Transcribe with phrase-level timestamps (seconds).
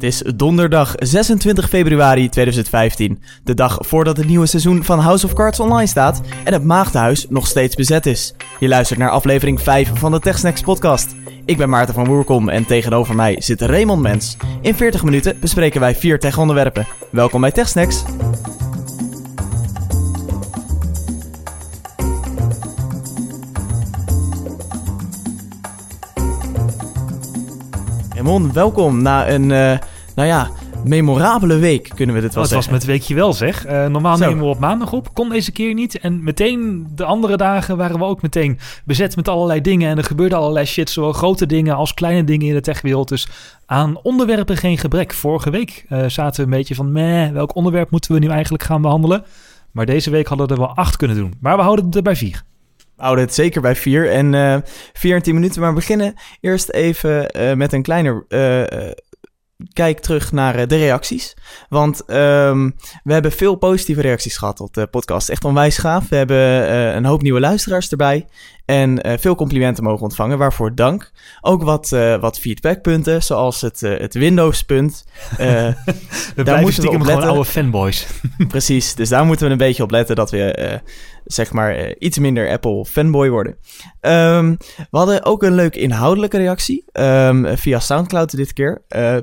[0.00, 5.32] Het is donderdag 26 februari 2015, de dag voordat het nieuwe seizoen van House of
[5.32, 8.34] Cards online staat en het Maagdenhuis nog steeds bezet is.
[8.60, 11.14] Je luistert naar aflevering 5 van de TechSnacks podcast.
[11.44, 14.36] Ik ben Maarten van Woerkom en tegenover mij zit Raymond Mens.
[14.60, 16.86] In 40 minuten bespreken wij vier tech-onderwerpen.
[17.10, 18.02] Welkom bij TechSnacks.
[28.30, 29.78] Raymond, welkom na een, eh,
[30.14, 30.50] nou ja,
[30.84, 32.72] memorabele week, kunnen we dit wel Oh, het was zeggen.
[32.72, 33.64] met weekje wel zeg.
[33.64, 34.26] Eh, normaal Zo.
[34.28, 35.14] nemen we op maandag op.
[35.14, 35.98] Kon deze keer niet.
[35.98, 39.90] En meteen de andere dagen waren we ook meteen bezet met allerlei dingen.
[39.90, 40.90] En er gebeurde allerlei shit.
[40.90, 43.08] Zowel grote dingen als kleine dingen in de techwereld.
[43.08, 43.28] Dus
[43.66, 45.12] aan onderwerpen geen gebrek.
[45.14, 46.92] Vorige week eh, zaten we een beetje van...
[46.92, 49.24] Meh, welk onderwerp moeten we nu eigenlijk gaan behandelen?
[49.70, 51.34] Maar deze week hadden we er wel acht kunnen doen.
[51.40, 52.42] Maar we houden het er bij vier.
[53.00, 54.56] Houden het zeker bij vier en eh
[54.92, 55.60] vier en tien minuten.
[55.60, 58.90] Maar we beginnen eerst even eh, met een kleine eh,
[59.72, 61.36] kijk terug naar de reacties.
[61.68, 62.70] Want ehm,
[63.02, 65.28] we hebben veel positieve reacties gehad op de podcast.
[65.28, 66.08] Echt onwijs gaaf.
[66.08, 66.36] We hebben
[66.96, 68.26] een hoop nieuwe luisteraars erbij.
[68.64, 71.10] En veel complimenten mogen ontvangen, waarvoor dank.
[71.40, 71.88] Ook wat,
[72.20, 75.04] wat feedbackpunten, zoals het, het Windows-punt.
[75.36, 75.74] We
[76.34, 77.28] blijven moeten we op letten.
[77.28, 78.06] oude fanboys.
[78.48, 80.80] Precies, dus daar moeten we een beetje op letten dat we
[81.24, 83.56] zeg maar eh, iets minder Apple fanboy worden.
[84.00, 88.82] Ehm, we hadden ook een leuke inhoudelijke reactie ehm, via Soundcloud dit keer.
[88.88, 89.16] Eh,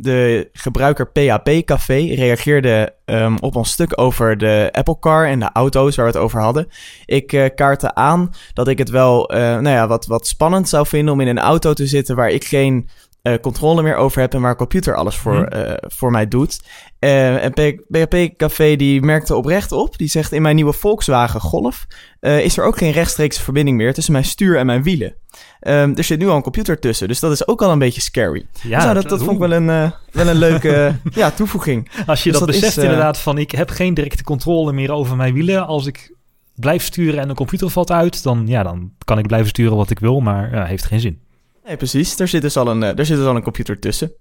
[0.00, 5.50] de gebruiker PHP Café reageerde ehm, op ons stuk over de Apple Car en de
[5.52, 6.68] auto's waar we het over hadden.
[7.06, 11.12] Ik eh kaartte aan dat ik het wel nou ja, wat, wat spannend zou vinden
[11.12, 12.88] om in een auto te zitten waar ik geen
[13.24, 15.44] eh, controle meer over heb en waar computer alles voor, Mhm.
[15.44, 16.60] eh, voor mij doet.
[16.98, 19.98] Eh, en PHP Café die merkte oprecht op.
[19.98, 21.86] Die zegt in mijn nieuwe Volkswagen Golf
[22.20, 25.14] is er ook geen rechtstreekse verbinding meer tussen mijn stuur en mijn wielen.
[25.60, 28.00] Ehm, er zit nu al een computer tussen, dus dat is ook al een beetje
[28.00, 28.46] scary.
[28.52, 29.66] Ja, dus nou, dat, dat vond ik wel een,
[30.12, 31.90] wel een leuke ja, toevoeging.
[32.06, 35.34] Als je Dus dat, beseft inderdaad van ik heb geen directe controle meer over mijn
[35.34, 35.66] wielen.
[35.66, 36.14] Als ik
[36.54, 39.90] blijf sturen en de computer valt uit, dan, ja, dan kan ik blijven sturen wat
[39.90, 41.18] ik wil, maar ja, heeft geen zin.
[41.66, 42.18] Nee, precies.
[42.18, 44.12] Er zit dus al een, eh, er zit dus al een computer tussen.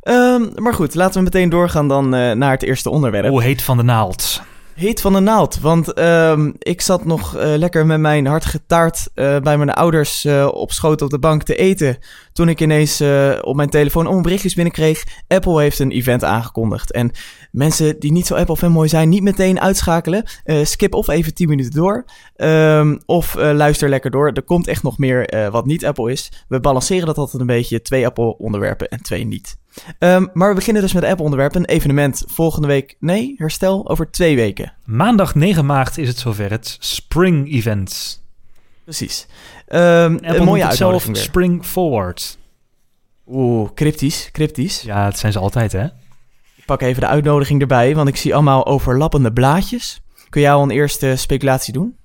[0.00, 3.28] Ehm, maar goed, laten we meteen doorgaan dan eh, naar het eerste onderwerp.
[3.28, 4.42] Hoe heet van de naald?
[4.74, 9.08] Heet van de naald, want ehm, ik zat nog eh, lekker met mijn hartige taart
[9.14, 11.98] eh, bij mijn ouders eh, op schoot op de bank te eten.
[12.32, 13.02] Toen ik ineens
[13.40, 15.04] op mijn telefoon om berichtjes binnenkreeg.
[15.28, 16.92] Apple heeft een event aangekondigd.
[16.92, 17.10] En
[17.50, 20.24] mensen die niet zo Apple fanboy zijn, niet meteen uitschakelen.
[20.62, 22.04] Skip of even 10 minuten door.
[22.36, 24.30] Ehm, of luister lekker door.
[24.32, 26.32] Er komt echt nog meer wat niet Apple is.
[26.48, 27.82] We balanceren dat altijd een beetje.
[27.82, 29.60] Twee Apple onderwerpen en twee niet.
[29.98, 31.60] Ehm, maar we beginnen dus met de Apple onderwerpen.
[31.60, 32.96] Een evenement volgende week.
[33.00, 34.72] Nee, herstel over twee weken.
[34.84, 38.22] Maandag 9 maart is het zover, het Spring Event.
[38.84, 39.26] Precies.
[40.14, 41.16] Apple een mooie zelf weer.
[41.16, 42.38] Spring Forward.
[43.26, 44.82] Oeh, cryptisch, cryptisch.
[44.82, 45.84] Ja, dat zijn ze altijd, hè?
[46.54, 50.00] Ik pak even de uitnodiging erbij, want ik zie allemaal overlappende blaadjes.
[50.28, 51.96] Kun jij al een eerste speculatie doen?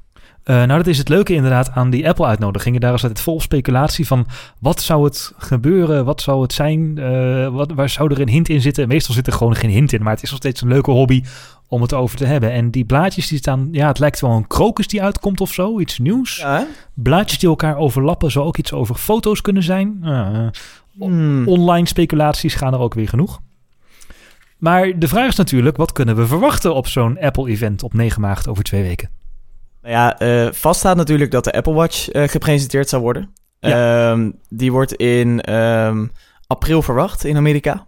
[0.47, 2.79] Eh, nou, dat is het leuke inderdaad aan die Apple-uitnodigingen.
[2.81, 4.27] Daar is het vol speculatie van
[4.59, 8.49] wat zou het gebeuren, wat zou het zijn, eh, wat, waar zou er een hint
[8.49, 8.87] in zitten.
[8.87, 11.23] Meestal zit er gewoon geen hint in, maar het is nog steeds een leuke hobby
[11.67, 12.51] om het over te hebben.
[12.51, 15.79] En die blaadjes die staan, ja, het lijkt wel een krokus die uitkomt of zo,
[15.79, 16.37] iets nieuws.
[16.37, 16.67] Ja?
[16.93, 19.99] Blaadjes die elkaar overlappen, zou ook iets over foto's kunnen zijn.
[20.03, 20.47] Eh,
[20.99, 21.47] Hmm.
[21.47, 23.39] online speculaties gaan er ook weer genoeg.
[24.57, 28.47] Maar de vraag is natuurlijk, wat kunnen we verwachten op zo'n Apple-event op 9 maart
[28.47, 29.09] over twee weken?
[29.87, 33.33] Nou ja, eh vast staat natuurlijk dat de Apple Watch eh, gepresenteerd zou worden.
[33.59, 36.05] Ehm, die wordt in ehm,
[36.47, 37.87] april verwacht in Amerika.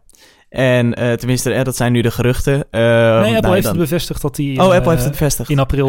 [0.50, 2.54] En eh, tenminste, eh, dat zijn nu de geruchten.
[2.72, 2.90] Eh, nee,
[3.20, 5.50] Apple nou, heeft dan- het bevestigd dat die in, Oh, Apple heeft het bevestigd.
[5.50, 5.88] in april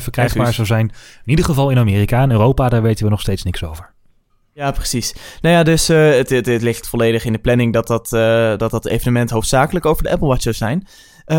[0.00, 0.86] verkrijgbaar zou zijn.
[1.24, 2.22] In ieder geval in Amerika.
[2.22, 3.90] En Europa, daar weten we nog steeds niks over.
[4.54, 5.14] Ja, precies.
[5.40, 8.08] Nou ja, dus het, het, het ligt volledig in de planning dat dat,
[8.58, 10.86] dat dat evenement hoofdzakelijk over de Apple Watch zou zijn.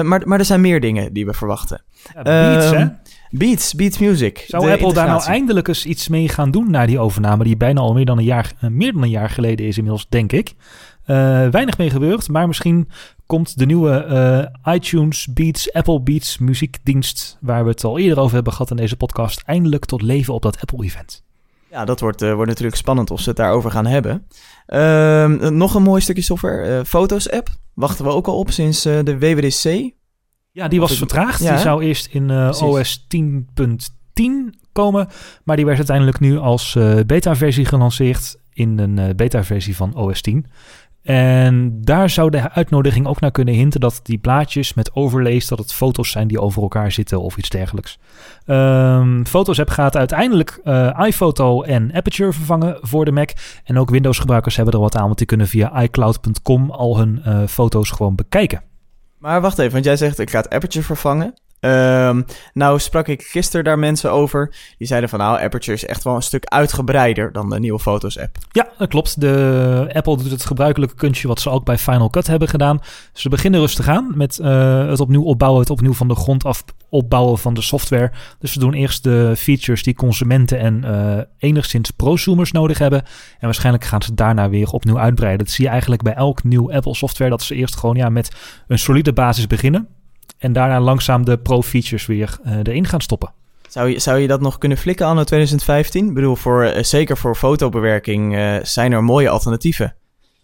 [0.02, 1.84] Maar, maar er zijn meer dingen die we verwachten.
[2.14, 2.88] Ja, Beats, Ehm, hè?
[3.36, 4.46] Beats, Beats Music.
[4.48, 7.80] Zou Apple daar nou eindelijk eens iets mee gaan doen na die overname, die bijna
[7.80, 10.54] al meer dan een jaar, eh, meer dan een jaar geleden is inmiddels, denk ik.
[11.04, 11.16] Eh,
[11.48, 12.90] weinig mee gebeurd, maar misschien
[13.26, 13.92] komt de nieuwe
[14.64, 18.78] eh, iTunes Beats, Apple Beats muziekdienst, waar we het al eerder over hebben gehad in
[18.78, 21.24] deze podcast, eindelijk tot leven op dat Apple-event.
[21.70, 24.28] Ja, dat wordt, wordt natuurlijk spannend of ze het daarover gaan hebben.
[24.66, 26.86] Ehm, nog een mooi stukje software.
[26.86, 27.50] Foto's app.
[27.74, 29.94] Wachten we ook al op sinds de WWDC.
[30.54, 31.40] Ja, die was ik- vertraagd.
[31.44, 32.62] Ja, die zou eerst in eh.
[32.62, 35.08] OS 10.10 komen.
[35.44, 40.22] Maar die werd uiteindelijk nu als eh, beta-versie gelanceerd in een eh, beta-versie van OS
[40.22, 40.46] 10.
[41.04, 45.58] En daar zou de uitnodiging ook naar kunnen hinten dat die blaadjes met overlees, dat
[45.58, 48.00] het foto's zijn die over elkaar zitten of iets dergelijks.
[48.46, 53.30] Um, Fotos app gaat uiteindelijk uh, iPhoto en Aperture vervangen voor de Mac.
[53.64, 57.22] En ook Windows gebruikers hebben er wat aan, want die kunnen via iCloud.com al hun
[57.28, 58.62] uh, foto's gewoon bekijken.
[59.24, 61.34] Maar wacht even, want jij zegt ik ga het Aperture vervangen.
[61.66, 64.56] Um, nou sprak ik gisteren daar mensen over.
[64.78, 68.20] Die zeiden van nou, Aperture is echt wel een stuk uitgebreider dan de nieuwe Fotos
[68.20, 68.38] app.
[68.52, 69.22] Ja, dat klopt.
[69.22, 72.82] De Apple doet het gebruikelijke kunstje wat ze ook bij Final Cut hebben gedaan.
[73.14, 76.64] Ze beginnen rustig aan met uh, het opnieuw opbouwen, het opnieuw van de grond af
[76.90, 78.12] opbouwen van de software.
[78.40, 83.04] Dus ze doen eerst de features die consumenten en uh, enigszins prosumers nodig hebben.
[83.40, 85.46] En waarschijnlijk gaan ze daarna weer opnieuw uitbreiden.
[85.46, 87.30] Dat zie je eigenlijk bij elk nieuw Apple software.
[87.30, 88.32] Dat ze eerst gewoon ja, met
[88.68, 89.88] een solide basis beginnen.
[90.44, 93.32] En daarna langzaam de pro-features weer uh, erin gaan stoppen.
[93.70, 96.08] Zou je, zou je dat nog kunnen flikken anno 2015?
[96.08, 99.96] Ik bedoel, voor, uh, zeker voor fotobewerking uh, zijn er mooie alternatieven.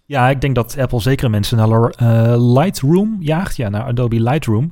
[0.06, 3.56] Ja, ik denk dat Apple zeker mensen naar Lightroom jaagt.
[3.56, 4.72] Ja, naar Adobe Lightroom.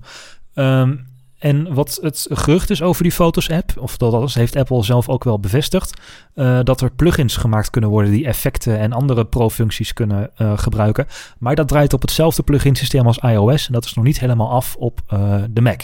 [0.55, 1.06] Um,
[1.37, 5.23] en wat het gerucht is over die Fotos-app, of dat alles heeft Apple zelf ook
[5.23, 6.01] wel bevestigd,
[6.35, 11.07] uh, dat er plugins gemaakt kunnen worden die effecten en andere pro-functies kunnen uh, gebruiken.
[11.39, 14.75] Maar dat draait op hetzelfde plugin-systeem als iOS en dat is nog niet helemaal af
[14.75, 15.81] op uh, de Mac.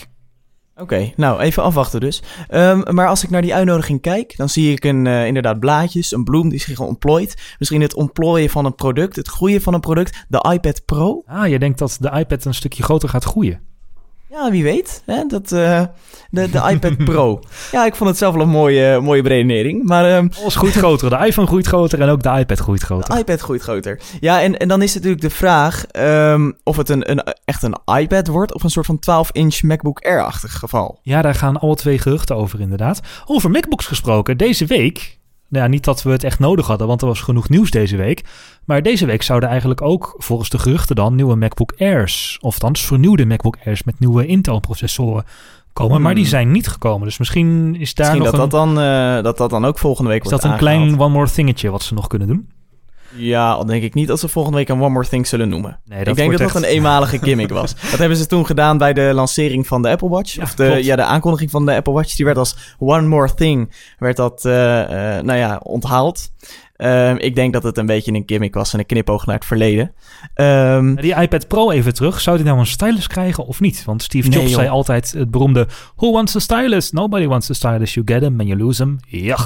[0.73, 2.23] Oké, okay, nou even afwachten dus.
[2.49, 6.23] Um, maar als ik naar die uitnodiging kijk, dan zie ik een, inderdaad blaadjes, een
[6.23, 7.55] bloem die zich ontplooit.
[7.59, 11.23] Misschien het ontplooien van een product, het groeien van een product, de iPad Pro.
[11.25, 13.72] Ah, je denkt dat de iPad een stukje groter gaat groeien.
[14.33, 15.03] Ja, wie weet.
[15.05, 15.25] Hè?
[15.25, 15.83] Dat, uh,
[16.29, 17.39] de, de iPad Pro.
[17.71, 19.83] Ja, ik vond het zelf wel een mooie, mooie beredenering.
[19.83, 21.09] Maar, um, Alles groeit groter.
[21.09, 23.13] De iPhone groeit groter en ook de iPad groeit groter.
[23.13, 23.99] De iPad groeit groter.
[24.19, 27.77] Ja, en, en dan is natuurlijk de vraag um, of het een, een, echt een
[27.99, 30.99] iPad wordt of een soort van 12-inch MacBook Air-achtig geval.
[31.01, 32.99] Ja, daar gaan alle twee geruchten over inderdaad.
[33.25, 34.37] Over MacBooks gesproken.
[34.37, 35.19] Deze week
[35.53, 37.97] nou ja, niet dat we het echt nodig hadden, want er was genoeg nieuws deze
[37.97, 38.23] week.
[38.65, 42.85] Maar deze week zouden eigenlijk ook, volgens de geruchten dan, nieuwe MacBook Airs, of althans
[42.85, 45.23] vernieuwde MacBook Airs met nieuwe Intel-processoren
[45.73, 46.01] komen.
[46.01, 46.31] Maar die hmm.
[46.31, 47.07] zijn niet gekomen.
[47.07, 48.73] Dus misschien is daar misschien nog dat een...
[48.75, 50.99] Dat dan, uh, dat dat dan ook volgende week is wordt Is dat een klein
[50.99, 52.47] one more thingetje wat ze nog kunnen doen?
[53.15, 55.79] Ja, al denk ik niet dat ze volgende week een One More Thing zullen noemen.
[55.85, 56.53] Nee, dat ik denk dat echt...
[56.53, 57.75] dat een eenmalige gimmick was.
[57.91, 60.33] dat hebben ze toen gedaan bij de lancering van de Apple Watch.
[60.33, 62.15] Ja, of de, ja, de aankondiging van de Apple Watch.
[62.15, 64.87] Die werd als One More Thing, werd dat, uh, uh,
[65.19, 66.31] nou ja, onthaald.
[66.77, 69.45] Uh, ik denk dat het een beetje een gimmick was en een knipoog naar het
[69.45, 69.93] verleden.
[70.35, 72.21] Um, die iPad Pro even terug.
[72.21, 73.85] Zou die nou een stylus krijgen of niet?
[73.85, 75.67] Want Steve Jobs nee, zei altijd het beroemde...
[75.95, 76.91] Who wants a stylus?
[76.91, 77.93] Nobody wants a stylus.
[77.93, 78.99] You get him and you lose him.
[79.07, 79.37] Ja.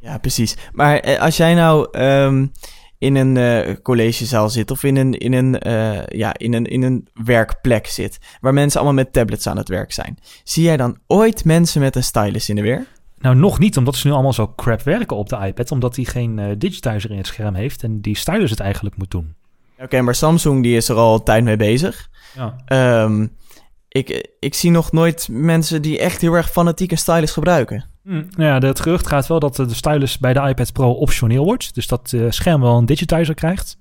[0.00, 0.56] Ja, precies.
[0.72, 1.98] Maar als jij nou...
[1.98, 2.52] Um,
[3.00, 6.82] in een uh, collegezaal zit of in een, in, een, uh, ja, in, een, in
[6.82, 10.18] een werkplek zit, waar mensen allemaal met tablets aan het werk zijn.
[10.44, 12.86] Zie jij dan ooit mensen met een stylus in de weer?
[13.18, 16.04] Nou, nog niet, omdat ze nu allemaal zo crap werken op de iPad, omdat hij
[16.04, 19.34] geen uh, digitizer in het scherm heeft en die stylus het eigenlijk moet doen.
[19.74, 22.08] Oké, okay, maar Samsung die is er al tijd mee bezig.
[22.34, 23.02] Ja.
[23.02, 23.36] Um,
[23.88, 27.89] ik, ik zie nog nooit mensen die echt heel erg fanatiek een stylus gebruiken.
[28.02, 31.44] Hm, nou ja, het gerucht gaat wel dat de stylus bij de iPad Pro optioneel
[31.44, 31.74] wordt.
[31.74, 33.76] Dus dat het scherm wel een digitizer krijgt.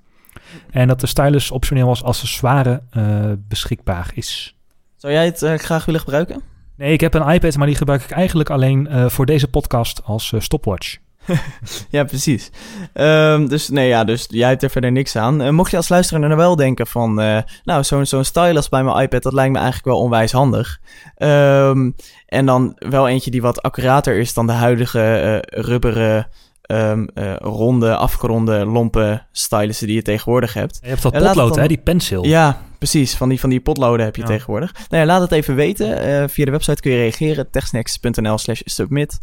[0.70, 4.56] En dat de stylus optioneel als accessoire uh, beschikbaar is.
[4.96, 6.42] Zou jij het uh, graag willen gebruiken?
[6.76, 10.04] Nee, ik heb een iPad, maar die gebruik ik eigenlijk alleen uh, voor deze podcast
[10.04, 10.98] als stopwatch.
[11.90, 12.52] ja, precies.
[12.94, 15.42] Um, dus nee, ja, dus jij hebt er verder niks aan.
[15.42, 18.84] Uh, mocht je als luisteraar nou wel denken van, uh, nou, zo'n zo'n stylus bij
[18.84, 20.80] mijn iPad, dat lijkt me eigenlijk wel onwijs handig.
[21.18, 21.96] Um,
[22.26, 26.28] en dan wel eentje die wat accurater is dan de huidige uh, rubberen,
[26.68, 30.80] um, ronde, afgeronde, lompe stylussen die je tegenwoordig hebt.
[30.82, 31.60] Je hebt dat potlood, dan...
[31.60, 32.26] hè, die pencil.
[32.26, 33.16] Ja, precies.
[33.16, 34.28] Van die, van die potloden heb je ja.
[34.28, 34.74] tegenwoordig.
[34.90, 36.30] Nou ja, laat het even weten.
[36.30, 39.18] via de website kun je reageren, techsnacks.nl slash submit.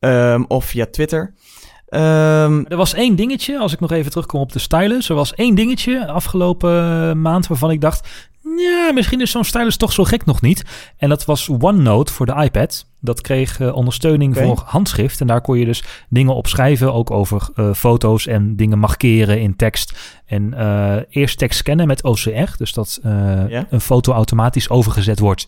[0.00, 1.34] Um, of via Twitter.
[1.90, 5.08] Um, er was één dingetje, als ik nog even terugkom op de stylus.
[5.08, 8.08] Er was één dingetje afgelopen maand waarvan ik dacht...
[8.56, 10.64] Ja, misschien is zo'n stylus toch zo gek nog niet.
[10.96, 12.86] En dat was OneNote voor de iPad.
[13.00, 14.46] Dat kreeg uh, ondersteuning okay.
[14.46, 15.20] voor handschrift.
[15.20, 16.92] En daar kon je dus dingen op schrijven.
[16.92, 20.20] Ook over uh, foto's en dingen markeren in tekst.
[20.26, 22.56] En uh, eerst tekst scannen met OCR.
[22.56, 23.64] Dus dat yeah.
[23.70, 25.46] een foto automatisch overgezet wordt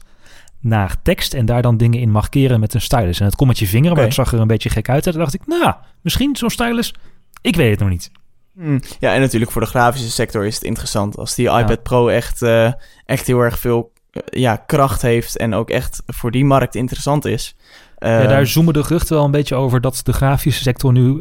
[0.60, 3.20] naar tekst en daar dan dingen in markeren met een stylus.
[3.20, 3.96] En het komt met je vinger, okay.
[3.96, 5.06] maar het zag er een beetje gek uit.
[5.06, 6.94] En dacht ik, nou, misschien zo'n stylus.
[7.40, 8.10] Ik weet het nog niet.
[8.54, 8.80] Hmm.
[8.98, 11.16] Ja, en natuurlijk voor de grafische sector is het interessant.
[11.16, 11.76] Als die iPad ja.
[11.76, 12.72] Pro echt, uh,
[13.04, 17.24] echt heel erg veel uh, ja, kracht heeft en ook echt voor die markt interessant
[17.24, 17.56] is.
[17.98, 21.20] Uh, ja, daar zoomen de geruchten wel een beetje over dat de grafische sector nu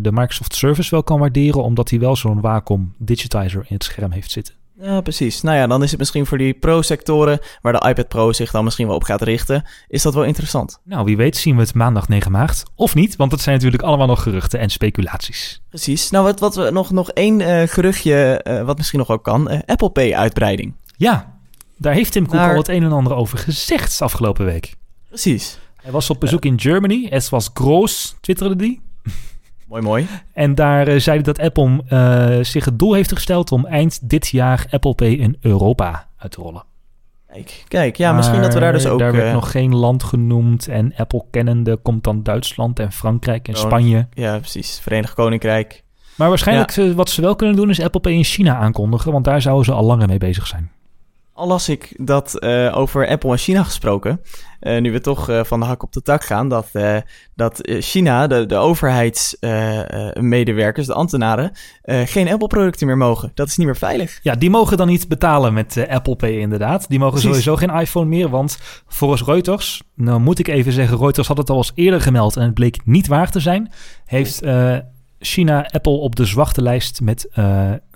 [0.00, 4.10] de Microsoft Service wel kan waarderen, omdat hij wel zo'n Wacom digitizer in het scherm
[4.10, 4.57] heeft zitten.
[4.80, 5.42] Ja, precies.
[5.42, 8.64] Nou ja, dan is het misschien voor die pro-sectoren, waar de iPad Pro zich dan
[8.64, 10.80] misschien wel op gaat richten, is dat wel interessant.
[10.84, 12.62] Nou, wie weet zien we het maandag 9 maart.
[12.74, 15.62] Of niet, want het zijn natuurlijk allemaal nog geruchten en speculaties.
[15.68, 16.10] Precies.
[16.10, 19.48] Nou, wat, wat we nog, nog één eh, geruchtje, eh, wat misschien nog ook kan,
[19.48, 20.74] eh, Apple Pay uitbreiding.
[20.96, 21.38] Ja,
[21.76, 24.74] daar heeft Tim Cook Naar- al het een en ander over gezegd afgelopen week.
[25.08, 25.58] Precies.
[25.82, 27.06] Hij was op bezoek in Germany.
[27.10, 28.80] Het was groot, twitterde die.
[29.68, 30.06] Mooi, mooi.
[30.32, 34.08] En daar eh, zei hij dat Apple eh, zich het doel heeft gesteld om eind
[34.08, 36.64] dit jaar Apple Pay in Europa uit te rollen.
[37.26, 38.98] Kijk, kijk ja, misschien dat we daar dus ook...
[38.98, 40.68] Daar werd eh, nog geen land genoemd.
[40.68, 43.60] En Apple kennende komt dan Duitsland en Frankrijk en Oh.
[43.60, 44.08] Spanje.
[44.12, 44.78] Ja, precies.
[44.82, 45.84] Verenigd Koninkrijk.
[46.16, 49.12] Maar waarschijnlijk wat ze wel kunnen doen is Apple Pay in China aankondigen.
[49.12, 50.70] Want daar zouden ze al langer mee bezig zijn.
[51.38, 54.20] Al las ik dat eh, over Apple en China gesproken,
[54.60, 56.70] eh, nu we toch eh, van de hak op de tak gaan, dat,
[57.34, 61.52] dat China, de, de overheidsmedewerkers, de ambtenaren,
[61.84, 63.30] geen Apple-producten meer mogen.
[63.34, 64.18] Dat is niet meer veilig.
[64.22, 66.88] Ja, die mogen dan niet betalen met Apple Pay inderdaad.
[66.88, 67.44] Die mogen Precies.
[67.44, 71.50] sowieso geen iPhone meer, want volgens Reuters, nou moet ik even zeggen, Reuters had het
[71.50, 73.72] al eens eerder gemeld en het bleek niet waar te zijn,
[74.04, 74.42] heeft
[75.18, 77.28] China Apple op de zwarte lijst met,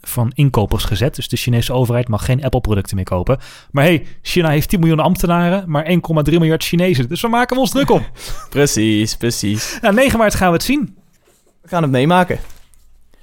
[0.03, 1.15] van inkopers gezet.
[1.15, 3.39] Dus de Chinese overheid mag geen Apple-producten meer kopen.
[3.71, 7.09] Maar hey, China heeft 10 miljoen ambtenaren, maar 1,3 miljard Chinezen.
[7.09, 8.07] Dus we maken ons druk om.
[8.51, 9.79] Precies, precies.
[9.81, 10.97] nou, 9 maart gaan we het zien.
[11.63, 12.39] We gaan het meemaken.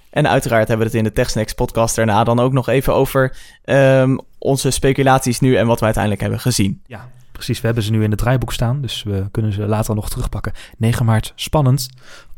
[0.10, 3.38] En uiteraard hebben we het in de TechSnacks podcast daarna dan ook nog even over
[3.64, 6.82] ehm, onze speculaties nu en wat we uiteindelijk hebben gezien.
[6.88, 7.60] Ja, precies.
[7.60, 10.54] We hebben ze nu in het draaiboek staan, dus we kunnen ze later nog terugpakken.
[10.78, 11.90] 9 maart, spannend.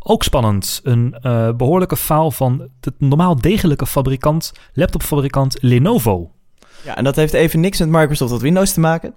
[0.04, 6.32] Ook spannend, een eh, behoorlijke faal van de normaal degelijke fabrikant, laptopfabrikant Lenovo.
[6.84, 9.16] Ja, en dat heeft even niks met Microsoft of Windows te maken.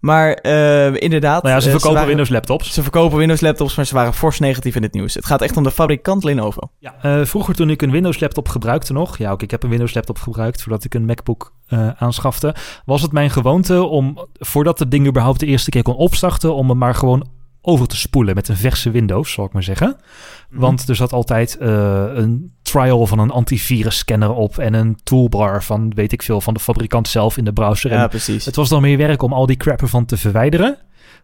[0.00, 1.42] Maar eh, inderdaad.
[1.42, 2.72] Nou ja, ze eh, verkopen waren- Windows laptops.
[2.72, 5.14] Ze verkopen Windows laptops, maar ze waren fors negatief in het nieuws.
[5.14, 6.60] Het gaat echt om de fabrikant Lenovo.
[6.78, 9.70] Ja, eh, vroeger toen ik een Windows laptop gebruikte nog, ja ook ik heb een
[9.70, 14.78] Windows laptop gebruikt voordat ik een MacBook eh, aanschafte, was het mijn gewoonte om, voordat
[14.78, 17.26] het ding überhaupt de eerste keer kon opstarten, om hem maar gewoon
[17.62, 19.96] over te spoelen met een verse Windows, zal ik maar zeggen.
[20.50, 25.62] Want er zat altijd eh, een trial van een antivirus scanner op en een toolbar
[25.62, 27.90] van, weet ik veel, van de fabrikant zelf in de browser.
[27.90, 28.44] Ja, En precies.
[28.44, 30.78] het was dan meer werk om al die crap ervan te verwijderen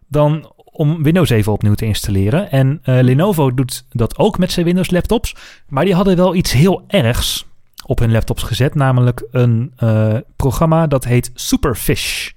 [0.07, 2.51] dan om Windows even opnieuw te installeren.
[2.51, 5.35] En eh, Lenovo doet dat ook met zijn Windows laptops.
[5.67, 7.45] Maar die hadden wel iets heel ergs
[7.85, 8.75] op hun laptops gezet.
[8.75, 12.29] Namelijk een eh, programma dat heet Superfish.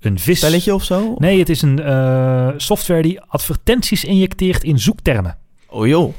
[0.00, 0.38] Een vis.
[0.38, 1.14] Spelletje of zo?
[1.18, 5.38] Nee, het is een eh, software die advertenties injecteert in zoektermen.
[5.68, 6.14] Oh joh.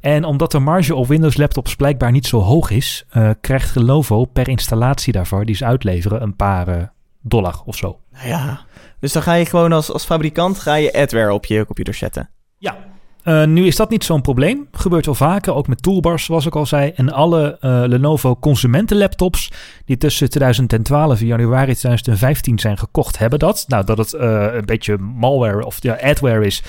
[0.00, 4.24] En omdat de marge op Windows laptops blijkbaar niet zo hoog is, eh, krijgt Lenovo
[4.24, 6.82] per installatie daarvoor, die ze uitleveren, een paar eh,
[7.20, 8.00] dollar of zo.
[8.12, 8.60] Nou ja.
[9.00, 12.30] Dus dan ga je gewoon als, als fabrikant ga je adware op je computer zetten.
[12.58, 12.76] Ja.
[13.24, 14.68] Eh, nu is dat niet zo'n probleem.
[14.72, 16.92] Gebeurt wel vaker, ook met toolbars, zoals ik al zei.
[16.94, 19.52] En alle eh, Lenovo consumentenlaptops
[19.84, 23.64] die tussen 2012 en januari 2015 zijn gekocht, hebben dat.
[23.68, 26.62] Nou, dat het eh, een beetje malware of ja, adware is,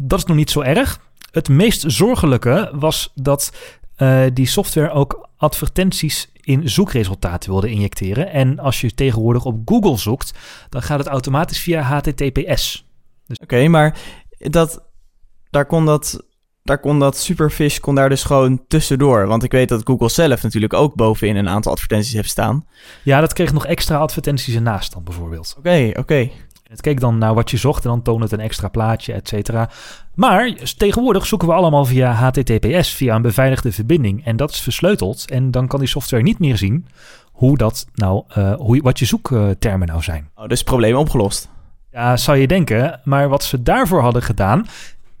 [0.00, 1.00] dat is nog niet zo erg.
[1.30, 3.52] Het meest zorgelijke was dat
[4.32, 8.30] die software ook advertenties in zoekresultaten wilde injecteren.
[8.32, 10.34] En als je tegenwoordig op Google zoekt,
[10.68, 12.86] dan gaat het automatisch via HTTPS.
[13.42, 13.98] Oké, maar
[14.38, 14.87] dat,
[15.58, 16.24] daar, kon dat,
[16.62, 19.26] daar kon dat Superfish kon daar dus gewoon tussendoor.
[19.26, 22.66] Want ik weet dat Google zelf natuurlijk ook bovenin een aantal advertenties heeft staan.
[23.02, 25.54] Ja, dat kreeg nog extra advertenties ernaast dan bijvoorbeeld.
[25.58, 26.30] Oké, oké.
[26.62, 29.28] Het keek dan naar wat je zocht en dan toonde het een extra plaatje, et
[29.28, 29.70] cetera.
[30.14, 34.24] Maar tegenwoordig zoeken we allemaal via HTTPS, via een beveiligde verbinding.
[34.24, 35.30] En dat is versleuteld.
[35.30, 36.86] En dan kan die software niet meer zien
[37.32, 40.30] hoe dat nou, eh, hoe, wat je zoektermen nou zijn.
[40.34, 41.48] Oh, dus probleem opgelost.
[41.92, 43.00] Ja, zou je denken.
[43.04, 44.66] Maar wat ze daarvoor hadden gedaan,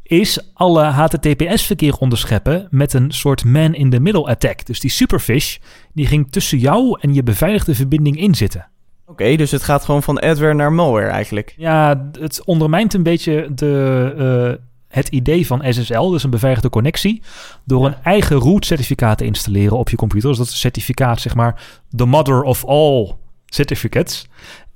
[0.08, 4.66] is alle HTTPS-verkeer onderscheppen met een soort man-in-the-middle attack.
[4.66, 5.56] Dus die superfish,
[5.92, 8.68] die ging tussen jou en je beveiligde verbinding inzitten.
[9.06, 11.54] Oké, dus het gaat gewoon van adware naar malware eigenlijk.
[11.56, 17.22] Ja, het ondermijnt een beetje de, eh, het idee van SSL, dus een beveiligde connectie,
[17.64, 20.28] door een eigen root certificaat te installeren op je computer.
[20.28, 21.62] Dus dat is een certificaat, zeg maar,
[21.96, 23.14] the mother of all
[23.46, 24.28] certificates.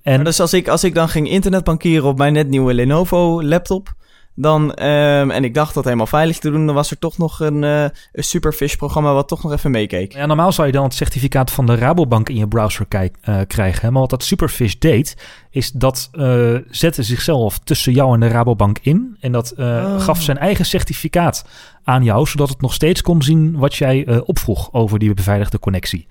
[0.03, 3.43] En Maar dus als ik, als ik dan ging internetbankieren op mijn net nieuwe Lenovo
[3.43, 3.95] laptop...
[4.35, 6.67] Dan, ehm, en ik dacht dat helemaal veilig te doen...
[6.67, 10.13] dan was er toch nog een, eh, een Superfish-programma wat toch nog even meekeek.
[10.13, 13.41] ja, normaal zou je dan het certificaat van de Rabobank in je browser kijk, eh,
[13.47, 13.81] krijgen.
[13.83, 13.91] hè.
[13.91, 15.17] Maar wat dat Superfish deed,
[15.51, 19.17] is dat eh, zette zichzelf tussen jou en de Rabobank in.
[19.21, 20.01] En dat eh, Oh.
[20.01, 21.45] gaf zijn eigen certificaat
[21.85, 25.59] aan jou, zodat het nog steeds kon zien wat jij eh, opvroeg over die beveiligde
[25.59, 26.07] connectie.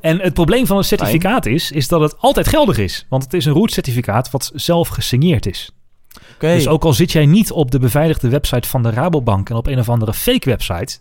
[0.00, 3.06] En het probleem van een certificaat is, is dat het altijd geldig is.
[3.08, 5.70] Want het is een root certificaat wat zelf gesigneerd is.
[6.38, 9.66] Dus ook al zit jij niet op de beveiligde website van de Rabobank en op
[9.66, 10.98] een of andere fake website,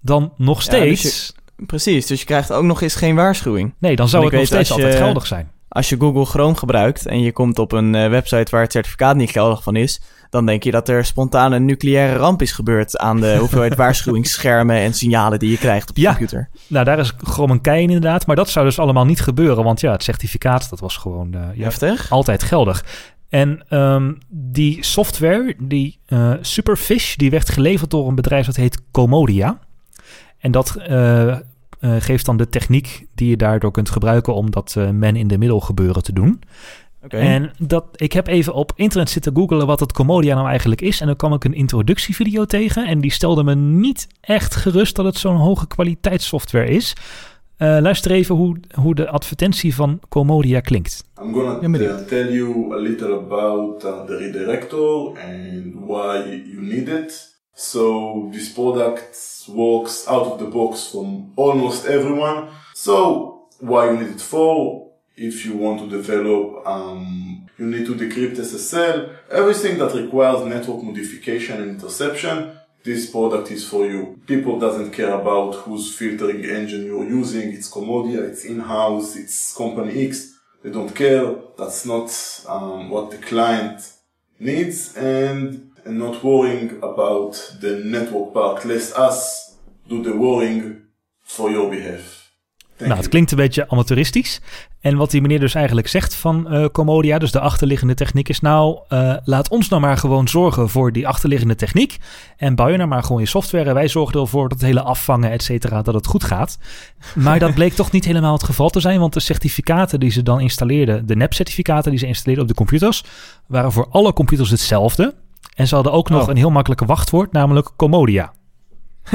[0.00, 1.34] dan nog Ja, dus steeds
[1.66, 3.74] Precies, dus je krijgt ook nog eens geen waarschuwing.
[3.78, 5.50] Nee, dan zou het nog weet, steeds je- altijd geldig zijn.
[5.68, 9.16] Als je Google Chrome gebruikt en je komt op een eh, website waar het certificaat
[9.16, 10.00] niet geldig van is,
[10.30, 14.76] dan denk je dat er spontaan een nucleaire ramp is gebeurd aan de hoeveelheid waarschuwingsschermen
[14.76, 16.08] en signalen die je krijgt op je Ja.
[16.08, 16.48] computer.
[16.66, 18.26] Nou, daar is Chrome een kei in inderdaad.
[18.26, 19.64] Maar dat zou dus allemaal niet gebeuren.
[19.64, 22.10] Want ja, het certificaat, dat was gewoon ja, Heftig.
[22.10, 22.84] altijd geldig.
[23.28, 28.82] En ehm, die software, die eh, Superfish, die werd geleverd door een bedrijf dat heet
[28.90, 29.58] Comodia.
[30.38, 31.40] En dat eh, eh,
[31.80, 35.38] geeft dan de techniek die je daardoor kunt gebruiken om dat eh, man in de
[35.38, 36.40] middel gebeuren te doen.
[37.08, 41.00] En dat, ik heb even op internet zitten googelen wat het Comodia nou eigenlijk is.
[41.00, 42.86] En dan kwam ik een introductievideo tegen.
[42.86, 46.94] En die stelde me niet echt gerust dat het zo'n hoge kwaliteitssoftware is.
[47.56, 51.04] Eh, luister even hoe, hoe de advertentie van Comodia klinkt.
[51.22, 56.60] I'm gonna Ja, uh, tell you a little about uh, the redirector and why you
[56.60, 57.34] need it.
[57.54, 62.48] So this product works out of the box from almost everyone.
[62.74, 64.82] So why you need it for?
[65.14, 69.08] If you want to develop, um, you need to decrypt SSL.
[69.30, 72.50] Everything that requires network modification and interception.
[72.86, 74.20] This product is for you.
[74.28, 77.52] People doesn't care about whose filtering engine you're using.
[77.52, 80.38] It's Comodia, it's in-house, it's company X.
[80.62, 81.34] They don't care.
[81.58, 82.08] That's not
[82.48, 83.92] um, what the client
[84.38, 88.64] needs, and, and not worrying about the network part.
[88.64, 89.56] Let us
[89.88, 90.82] do the worrying
[91.24, 92.25] for your behalf.
[92.78, 94.40] Nou, het klinkt een beetje amateuristisch.
[94.80, 98.40] En wat die meneer dus eigenlijk zegt van eh Comodia, dus de achterliggende techniek, is
[98.40, 101.96] nou, eh, laat ons nou maar gewoon zorgen voor die achterliggende techniek.
[102.36, 103.68] En bouw je nou maar gewoon je software.
[103.68, 106.58] En wij zorgen ervoor dat het hele afvangen, et cetera, dat het goed gaat.
[107.14, 110.22] Maar dat bleek toch niet helemaal het geval te zijn, want de certificaten die ze
[110.22, 113.04] dan installeerden, de NAP-certificaten die ze installeerden op de computers,
[113.46, 115.14] waren voor alle computers hetzelfde.
[115.54, 116.28] En ze hadden ook nog Oh.
[116.28, 118.32] een heel makkelijke wachtwoord, namelijk Comodia.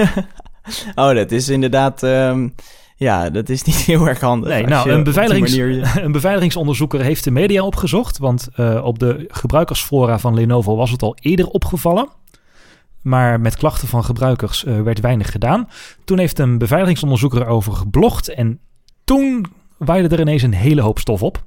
[0.95, 2.03] Oh, dat is inderdaad...
[2.03, 2.47] ehm,
[3.01, 4.49] ja, dat is niet heel erg handig.
[4.49, 8.17] Nee, nou, een, beveiligings, manier- een beveiligingsonderzoeker heeft de media opgezocht.
[8.17, 12.09] Want eh, op de gebruikersfora van Lenovo was het al eerder opgevallen.
[13.01, 15.69] Maar met klachten van gebruikers eh, werd weinig gedaan.
[16.05, 18.27] Toen heeft een beveiligingsonderzoeker erover geblogd.
[18.29, 18.59] En
[19.03, 19.45] toen
[19.77, 21.43] waaide er ineens een hele hoop stof op.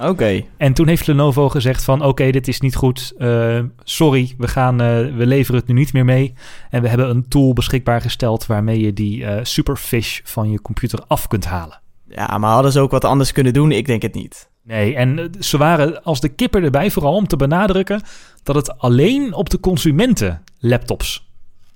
[0.00, 0.44] Oké.
[0.56, 3.12] En toen heeft Lenovo gezegd van oké, dit is niet goed.
[3.18, 4.86] Eh, sorry, we, gaan, eh,
[5.16, 6.34] we leveren het nu niet meer mee.
[6.70, 10.98] En we hebben een tool beschikbaar gesteld waarmee je die eh, superfish van je computer
[11.06, 11.80] af kunt halen.
[12.08, 13.72] Ja, maar hadden ze ook wat anders kunnen doen?
[13.72, 14.48] Ik denk het niet.
[14.62, 18.02] Nee, en ze waren als de kipper erbij, vooral om te benadrukken
[18.42, 21.28] dat het alleen op de consumenten laptops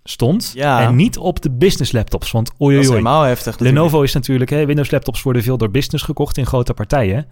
[0.05, 0.81] stond Ja.
[0.81, 2.31] en niet op de business laptops.
[2.31, 3.77] Want oei, Dat is helemaal heftig natuurlijk.
[3.77, 7.27] Lenovo is natuurlijk, hè, Windows laptops worden veel door business gekocht in grote partijen.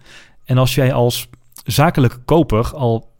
[0.47, 1.29] En als jij als
[1.63, 3.15] zakelijke koper al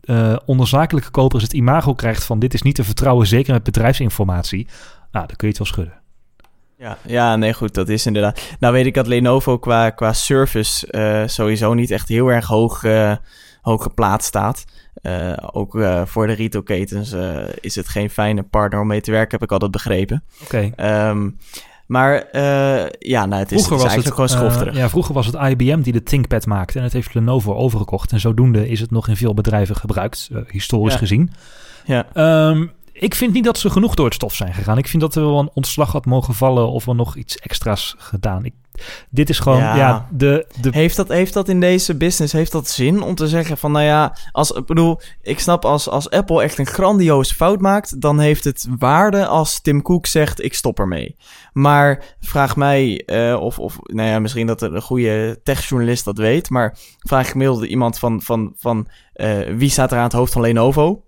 [0.00, 3.62] eh onder zakelijke kopers het imago krijgt van dit is niet te vertrouwen, zeker met
[3.62, 4.66] bedrijfsinformatie,
[5.10, 6.00] nou, dan kun je het wel schudden.
[6.78, 8.40] Ja, ja, nee, goed, dat is inderdaad.
[8.60, 12.84] Nou weet ik dat Lenovo qua, qua service eh, sowieso niet echt heel erg hoog,
[12.84, 13.16] eh,
[13.62, 14.64] hoog geplaatst staat.
[15.52, 17.14] Ook voor de retailketens
[17.60, 20.24] is het geen fijne partner om mee te werken, heb ik altijd begrepen.
[20.42, 20.70] Oké.
[20.76, 21.28] Ehm,
[21.86, 24.76] maar eh, ja, nou, het is, het is eigenlijk gewoon eh, schofterig.
[24.76, 28.12] ja, vroeger was het IBM die de ThinkPad maakte en het heeft Lenovo overgekocht.
[28.12, 30.98] En zodoende is het nog in veel bedrijven gebruikt, eh, historisch Ja.
[30.98, 31.30] gezien.
[31.84, 32.06] Ja.
[32.12, 32.66] Ehm,
[32.98, 34.78] ik vind niet dat ze genoeg door het stof zijn gegaan.
[34.78, 37.94] Ik vind dat er wel een ontslag had mogen vallen of er nog iets extra's
[37.98, 38.44] gedaan.
[38.44, 38.54] Ik,
[39.10, 40.08] dit is gewoon, ja, Ja.
[40.10, 43.58] de, de Heeft dat, heeft dat in deze business, heeft dat zin om te zeggen
[43.58, 47.60] van, nou ja, als, ik bedoel, ik snap als, als Apple echt een grandioze fout
[47.60, 51.16] maakt, dan heeft het waarde als Tim Cook zegt, ik stop ermee.
[51.52, 56.50] Maar vraag mij, eh, of, of, nou ja, misschien dat een goede techjournalist dat weet,
[56.50, 60.42] maar vraag gemiddeld iemand van, van, van eh, wie staat er aan het hoofd van
[60.42, 61.05] Lenovo?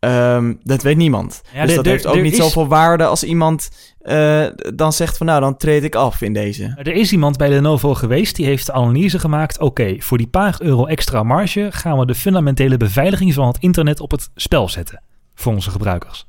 [0.00, 1.42] Ehm, dat weet niemand.
[1.54, 5.26] Ja, dus dat heeft ook niet is- zoveel waarde als iemand eh, dan zegt van,
[5.26, 6.72] nou, dan treed ik af in deze.
[6.76, 9.58] Er is iemand bij Lenovo geweest die heeft de analyse gemaakt.
[9.60, 14.00] Oké, voor die paar euro extra marge gaan we de fundamentele beveiliging van het internet
[14.00, 15.02] op het spel zetten.
[15.34, 16.26] Voor onze gebruikers.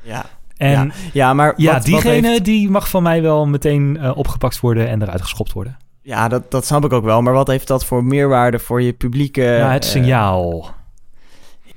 [0.00, 0.24] Ja,
[0.56, 3.96] En ja, ja maar ja, wat- wat diegene heeft- die mag van mij wel meteen
[4.00, 5.76] eh, opgepakt worden en eruit geschopt worden.
[6.02, 7.22] Ja, dat, dat snap ik ook wel.
[7.22, 9.42] Maar wat heeft dat voor meerwaarde voor je publieke...
[9.42, 10.74] ja, het eh, signaal.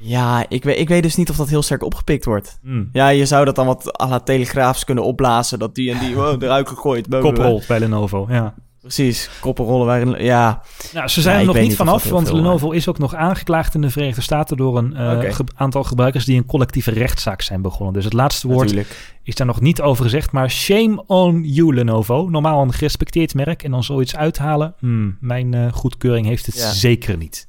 [0.05, 2.59] Ja, ik weet, ik weet dus niet of dat heel sterk opgepikt wordt.
[2.63, 2.89] Hmm.
[2.91, 5.59] Ja, je zou dat dan wat à la telegraafs kunnen opblazen.
[5.59, 7.07] Dat die en die oh, eruit gegooid.
[7.19, 8.53] Koprolt bij Lenovo, ja.
[8.81, 10.23] Precies, koppenrollen waarin...
[10.23, 10.61] Ja,
[10.93, 13.75] Nou, ze zijn Ja, er nog niet vanaf, want veel, Lenovo is ook nog aangeklaagd
[13.75, 17.61] in de Verenigde Staten door een eh, ge- aantal gebruikers die een collectieve rechtszaak zijn
[17.61, 17.93] begonnen.
[17.93, 19.17] Dus het laatste woord natuurlijk.
[19.23, 22.29] is daar nog niet over gezegd, maar shame on you Lenovo.
[22.29, 26.71] Normaal een gerespecteerd merk en dan zoiets uithalen, hmm, mijn eh, goedkeuring heeft het Ja.
[26.71, 27.47] zeker niet.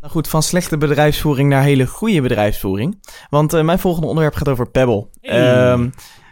[0.00, 2.98] Nou goed, van slechte bedrijfsvoering naar hele goede bedrijfsvoering.
[3.30, 5.08] Want eh, mijn volgende onderwerp gaat over Pebble.
[5.20, 5.70] Hey.
[5.70, 5.90] Ehm,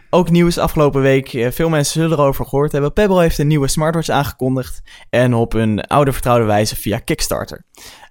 [0.09, 1.33] ook nieuws afgelopen week.
[1.33, 2.93] Eh, veel mensen zullen erover gehoord hebben.
[2.93, 4.81] Pebble heeft een nieuwe smartwatch aangekondigd.
[5.09, 7.63] En op een oude vertrouwde wijze via Kickstarter.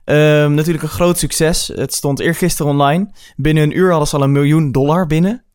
[0.05, 1.73] Ehm, natuurlijk een groot succes.
[1.75, 3.11] Het stond eergisteren online.
[3.37, 5.46] Binnen een uur hadden ze al een miljoen dollar binnen.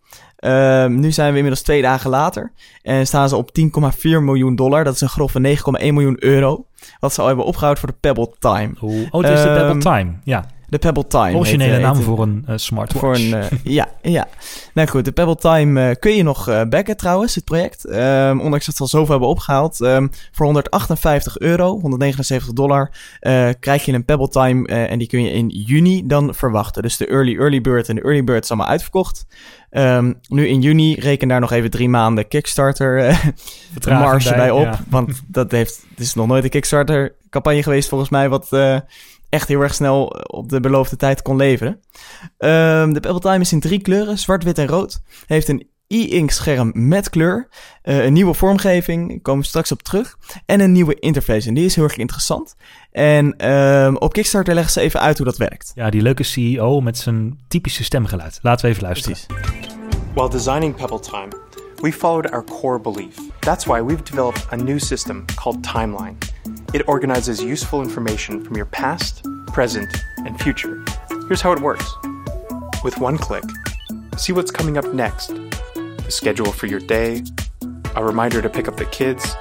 [0.41, 2.51] Ehm, nu zijn we inmiddels twee dagen later.
[2.81, 4.83] En staan ze op 10,4 miljoen dollar.
[4.83, 6.65] Dat is een grove 9,1 miljoen euro.
[6.99, 8.71] Wat ze al hebben opgehouden voor de Pebble Time.
[8.79, 10.11] Oh, het is de Pebble Ehm, Time.
[10.23, 11.37] Ja, De Pebble Time.
[11.37, 12.99] originele eh, naam heet- voor een eh, smartwatch.
[12.99, 13.45] voor een, eh,
[13.77, 14.27] ja, ja.
[14.73, 17.85] Nou goed, de Pebble Time kun je nog backen trouwens, het project.
[17.85, 19.81] Ehm, ondanks dat ze al zoveel hebben opgehaald.
[19.81, 22.91] Ehm, voor 158 euro, 179 dollar,
[23.59, 24.67] krijg je een Pebble Time.
[24.67, 26.81] en die kun je in juni dan verwachten.
[26.81, 29.25] Dus de Early Early Bird en de Early Bird is allemaal uitverkocht.
[29.69, 33.19] Ehm, nu in juni, reken daar nog even drie maanden Kickstarter
[33.85, 34.63] marge bij, op.
[34.63, 34.79] ja.
[34.89, 38.47] Want dat heeft, het is nog nooit een Kickstarter campagne geweest volgens mij, wat
[39.31, 41.79] echt heel erg snel op de beloofde tijd kon leveren.
[42.37, 45.01] Ehm, de Pebble Time is in drie kleuren, zwart, wit en rood.
[45.25, 47.47] Heeft een e-ink scherm met kleur,
[47.81, 51.47] eh, een nieuwe vormgeving, daar komen we straks op terug, en een nieuwe interface.
[51.47, 52.55] En die is heel erg interessant.
[52.91, 55.71] En ehm, op Kickstarter leggen ze even uit hoe dat werkt.
[55.75, 58.39] Ja, die leuke CEO met zijn typische stemgeluid.
[58.41, 59.17] Laten we even luisteren.
[59.27, 59.67] Precies.
[60.13, 61.27] While designing Pebble Time,
[61.81, 63.15] we followed our core belief.
[63.39, 66.30] That's why we've developed a new system called Timeline.
[66.73, 70.81] It organizes useful information from your past, present, and future.
[71.27, 71.85] Here's how it works
[72.81, 73.43] with one click,
[74.15, 75.27] see what's coming up next,
[75.73, 77.23] the schedule for your day,
[77.97, 79.35] a reminder to pick up the kids,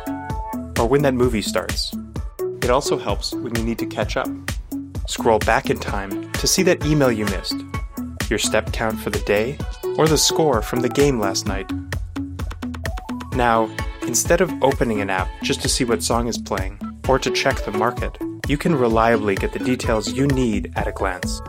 [0.77, 1.95] or when that movie starts.
[2.63, 4.29] It also helps when you need to catch up.
[5.07, 7.57] Scroll back in time to see that email you missed,
[8.29, 9.57] your step count for the day,
[9.97, 11.71] or the score from the game last night.
[13.37, 13.71] Now,
[14.03, 17.57] instead of opening an app just to see what song is playing or to check
[17.57, 18.11] the market,
[18.49, 21.43] you can reliably get the details you need at a glance.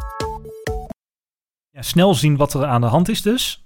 [1.69, 3.65] Ja, snel zien wat er aan de hand is dus.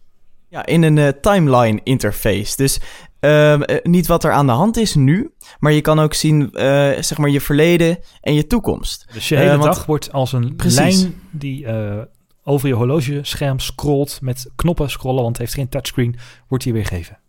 [0.50, 2.56] Ja, in een eh, timeline interface.
[2.56, 2.80] Dus
[3.20, 6.52] ehm, eh, niet wat er aan de hand is nu, maar je kan ook zien,
[6.52, 6.66] eh,
[7.02, 9.06] zeg maar, je verleden en je toekomst.
[9.14, 10.78] Dus je hele want- dag wordt als een Precies.
[11.02, 12.02] lijn die eh,
[12.44, 16.16] over je horlogescherm scrolt met knoppen scrollen, want het heeft geen touchscreen,
[16.48, 17.20] wordt hier weergegeven.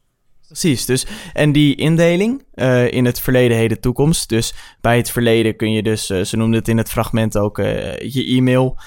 [0.47, 4.29] Precies, dus en die indeling eh, in het verleden, heden, toekomst.
[4.29, 7.59] Dus bij het verleden kun je dus, eh, ze noemden het in het fragment ook,
[7.59, 8.79] eh, je e-mail,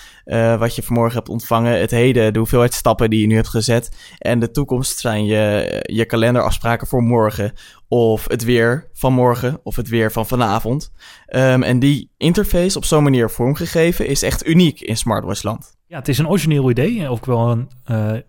[0.59, 1.79] wat je vanmorgen hebt ontvangen.
[1.79, 3.91] Het heden, de hoeveelheid stappen die je nu hebt gezet.
[4.17, 7.53] En de toekomst zijn je, je kalenderafspraken voor morgen.
[7.87, 10.91] Of het weer van morgen, of het weer van vanavond.
[11.25, 15.77] Ehm, en die interface op zo'n manier vormgegeven is echt uniek in Smartwatchland.
[15.87, 17.69] Ja, het is een origineel idee, ook wel een,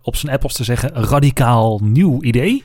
[0.03, 2.65] op zijn Apples te zeggen, radicaal nieuw idee.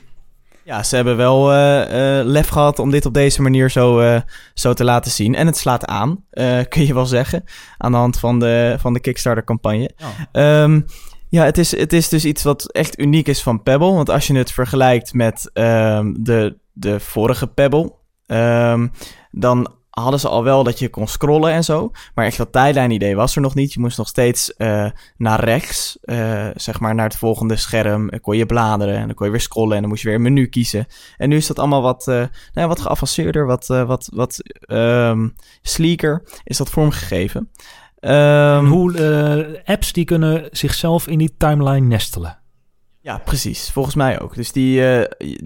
[0.66, 4.20] Ja, ze hebben wel eh, eh, lef gehad om dit op deze manier zo, eh,
[4.54, 5.34] zo te laten zien.
[5.34, 6.24] En het slaat aan,
[6.68, 7.44] kun je wel zeggen,
[7.78, 9.90] aan de hand van de, van de Kickstarter-campagne.
[9.96, 10.28] Ja.
[10.32, 10.80] Ehm,
[11.28, 13.92] ja, het is, het is dus iets wat echt uniek is van Pebble.
[13.92, 17.92] Want als je het vergelijkt met ehm, de, de vorige Pebble,
[18.26, 18.86] ehm,
[19.30, 21.90] dan hadden ze al wel dat je kon scrollen en zo.
[22.14, 23.72] Maar echt dat tijdlijn-idee was er nog niet.
[23.72, 28.10] Je moest nog steeds eh, naar rechts, eh, zeg maar naar het volgende scherm.
[28.10, 30.16] Dan kon je bladeren en dan kon je weer scrollen en dan moest je weer
[30.16, 30.86] een menu kiezen.
[31.16, 35.28] En nu is dat allemaal wat, eh, nou ja, wat geavanceerder, wat, wat, wat ehm,
[35.62, 37.50] sleeker is dat vormgegeven.
[38.00, 42.38] Ehm, hoe apps die kunnen zichzelf in die timeline nestelen.
[43.06, 43.70] Ja, precies.
[43.70, 44.34] Volgens mij ook.
[44.34, 45.00] Dus die, eh,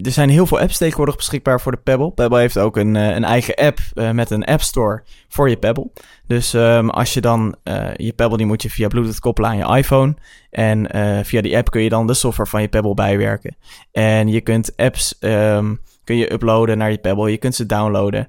[0.05, 2.11] er zijn heel veel apps tegenwoordig beschikbaar voor de Pebble.
[2.11, 5.57] Pebble heeft ook een, eh, een eigen app eh, met een app store voor je
[5.57, 5.91] Pebble.
[6.27, 7.55] Dus ehm, als je dan
[7.95, 10.15] je Pebble, die moet je via Bluetooth koppelen aan je iPhone.
[10.49, 10.87] En
[11.25, 13.55] via die app kun je dan de software van je Pebble bijwerken.
[13.91, 17.31] En je kunt apps ehm, kun je uploaden naar je Pebble.
[17.31, 18.27] Je kunt ze downloaden.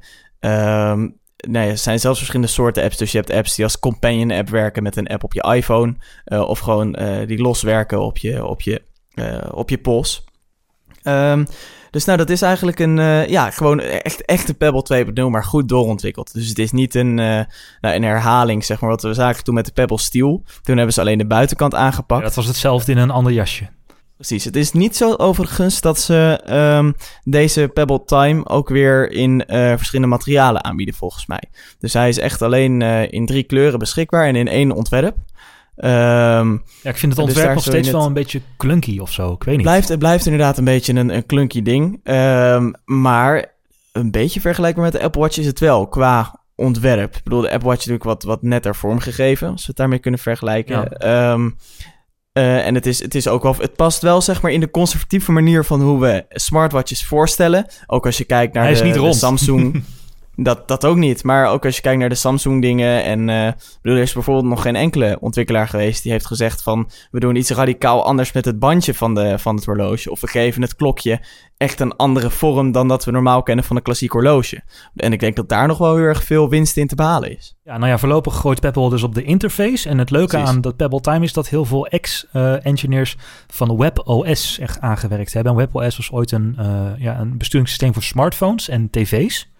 [1.48, 2.96] Nee, er zijn zelfs verschillende soorten apps.
[2.96, 5.94] Dus je hebt apps die als companion app werken met een app op je iPhone.
[6.24, 8.82] of gewoon die loswerken op je, op je
[9.50, 10.24] op je pols.
[11.02, 11.44] Ehm,
[11.92, 15.44] dus nou, dat is eigenlijk een, eh, ja, gewoon echt, echt een Pebble 2.0, maar
[15.44, 16.32] goed doorontwikkeld.
[16.32, 17.40] Dus het is niet een, eh,
[17.80, 20.42] nou, een herhaling, zeg maar, wat we zagen toen met de Pebble Steel.
[20.62, 22.22] Toen hebben ze alleen de buitenkant Ja, aangepakt.
[22.22, 23.68] dat was hetzelfde in een ander jasje.
[24.16, 26.92] Precies, het is niet zo overigens dat ze ehm,
[27.24, 31.42] deze Pebble Time ook weer in eh, verschillende materialen aanbieden, volgens mij.
[31.78, 35.16] Dus hij is echt alleen eh, in drie kleuren beschikbaar en in één ontwerp.
[35.76, 39.32] Ehm, Ja, ik vind het Dus ontwerp nog steeds wel een beetje clunky of zo.
[39.32, 39.64] Ik weet niet.
[39.64, 42.00] Blijft, het blijft inderdaad een beetje een, een clunky ding.
[42.02, 43.54] Ehm, maar
[43.92, 47.16] een beetje vergelijkbaar met de Apple Watch is het wel, qua ontwerp.
[47.16, 49.98] Ik bedoel, de Apple Watch is natuurlijk wat, wat netter vormgegeven, als we het daarmee
[49.98, 50.76] kunnen vergelijken.
[50.76, 50.84] Ja.
[50.88, 51.50] Ehm,
[52.32, 54.70] eh, en het is, het is ook wel, het past wel zeg maar in de
[54.70, 57.66] conservatieve manier van hoe we smartwatches voorstellen.
[57.86, 59.12] Ook als je kijkt naar Hij is de.
[59.12, 59.82] Samsung.
[60.34, 61.24] Dat, dat ook niet.
[61.24, 63.04] Maar ook als je kijkt naar de Samsung dingen.
[63.04, 66.90] En ik bedoel, er is bijvoorbeeld nog geen enkele ontwikkelaar geweest die heeft gezegd van
[67.10, 70.10] we doen iets radicaal anders met het bandje van, de, van het horloge.
[70.10, 71.20] Of we geven het klokje
[71.56, 74.62] echt een andere vorm dan dat we normaal kennen van een klassiek horloge.
[74.96, 77.56] En ik denk dat daar nog wel heel erg veel winst in te behalen is.
[77.64, 79.88] Ja, nou ja, voorlopig gooit Pebble dus op de interface.
[79.88, 80.48] En het leuke Precies.
[80.48, 83.16] aan dat Pebble Time is dat heel veel ex-engineers
[83.46, 85.52] van WebOS echt aangewerkt hebben.
[85.52, 89.50] En WebOS was ooit een, eh, ja, een besturingssysteem voor smartphones en tv's.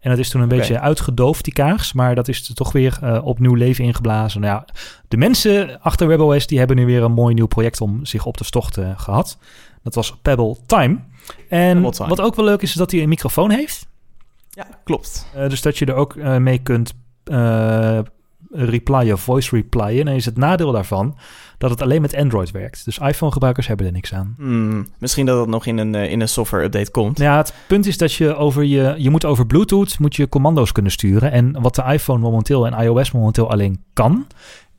[0.00, 1.92] En dat is toen een beetje uitgedoofd, die kaars.
[1.92, 4.40] Maar dat is toch weer eh, opnieuw leven ingeblazen.
[4.40, 4.74] Nou ja,
[5.08, 8.36] de mensen achter WebOS die hebben nu weer een mooi nieuw project om zich op
[8.36, 9.38] te stochten gehad.
[9.82, 10.98] Dat was Pebble Time.
[11.48, 12.08] En Pebble Time.
[12.08, 13.86] wat ook wel leuk is, is dat hij een microfoon heeft.
[14.50, 15.26] Ja, klopt.
[15.34, 17.98] Eh, dus dat je er ook eh, mee kunt eh
[18.50, 20.08] replyen, voice replyen.
[20.08, 21.16] En is het nadeel daarvan
[21.58, 22.84] dat het alleen met Android werkt.
[22.84, 24.34] Dus iPhone-gebruikers hebben er niks aan.
[24.38, 27.18] Hmm, misschien dat het nog in een, eh, in een software update komt.
[27.18, 30.28] Nou ja, het punt is dat je over je, je moet over Bluetooth moet je
[30.28, 31.32] commando's kunnen sturen.
[31.32, 34.26] En wat de iPhone momenteel en iOS momenteel alleen kan,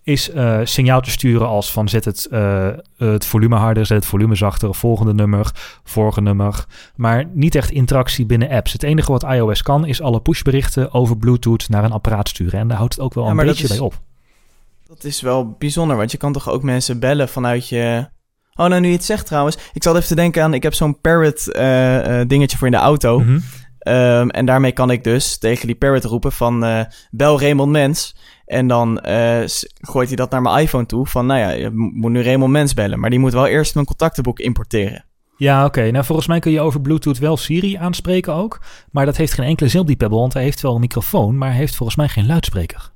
[0.04, 4.06] is eh, signaal te sturen als van zet het, eh, het volume harder, zet het
[4.06, 5.52] volume zachter, volgende nummer,
[5.84, 6.66] vorige nummer.
[6.96, 8.74] Maar niet echt interactie binnen apps.
[8.74, 12.60] Het enige wat iOS kan is alle pushberichten over Bluetooth naar een apparaat sturen.
[12.60, 14.00] En daar houdt het ook wel Ja, een dat beetje is- bij op.
[14.90, 18.08] Dat is wel bijzonder, want je kan toch ook mensen bellen vanuit je...
[18.56, 19.58] Oh, nou nu je het zegt trouwens.
[19.74, 22.74] Ik zat even te denken aan, ik heb zo'n Parrot eh, eh, dingetje voor in
[22.74, 23.20] de auto.
[23.20, 23.40] Mhm.
[23.80, 28.16] Ehm, en daarmee kan ik dus tegen die Parrot roepen van eh, bel Raymond Mens.
[28.46, 29.00] En dan
[29.82, 32.52] gooit hij dat naar mijn iPhone toe van nou ja, je mo- moet nu Raymond
[32.52, 33.00] Mens bellen.
[33.00, 35.06] Maar die moet wel eerst mijn contactenboek importeren.
[35.38, 35.92] Ja, oké.
[35.92, 38.62] Nou, volgens mij kun je over Bluetooth wel Siri aanspreken ook.
[38.92, 41.38] Maar dat heeft geen enkele zin op die Pebble, want hij heeft wel een microfoon,
[41.38, 42.92] maar hij heeft volgens mij geen luidspreker.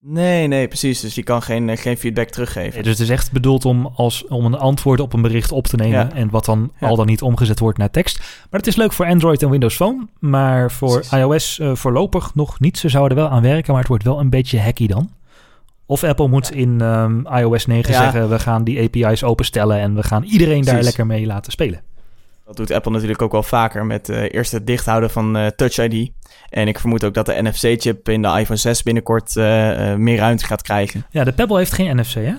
[0.00, 1.00] Nee, nee, precies.
[1.00, 2.72] Dus die kan geen, eh, geen feedback teruggeven.
[2.74, 5.66] Nee, dus het is echt bedoeld om, als, om een antwoord op een bericht op
[5.66, 5.90] te nemen.
[5.98, 6.12] Ja.
[6.12, 6.88] En wat dan Ja.
[6.88, 8.18] al dan niet omgezet wordt naar tekst.
[8.18, 10.06] Maar het is leuk voor Android en Windows Phone.
[10.18, 11.12] Maar voor Precies.
[11.12, 12.78] iOS eh, voorlopig nog niet.
[12.78, 15.10] Ze zouden er wel aan werken, maar het wordt wel een beetje hacky dan.
[15.86, 17.98] Of Apple moet in ehm, iOS 9 Ja.
[18.00, 21.80] zeggen: we gaan die API's openstellen en we gaan iedereen daar lekker mee laten spelen.
[22.48, 25.78] Dat doet Apple natuurlijk ook wel vaker met eh, eerst het dichthouden van eh, Touch
[25.78, 26.10] ID.
[26.48, 29.44] En ik vermoed ook dat de NFC-chip in de iPhone 6 binnenkort eh,
[29.94, 31.06] meer ruimte gaat krijgen.
[31.10, 32.32] Ja, de Pebble heeft geen NFC, hè?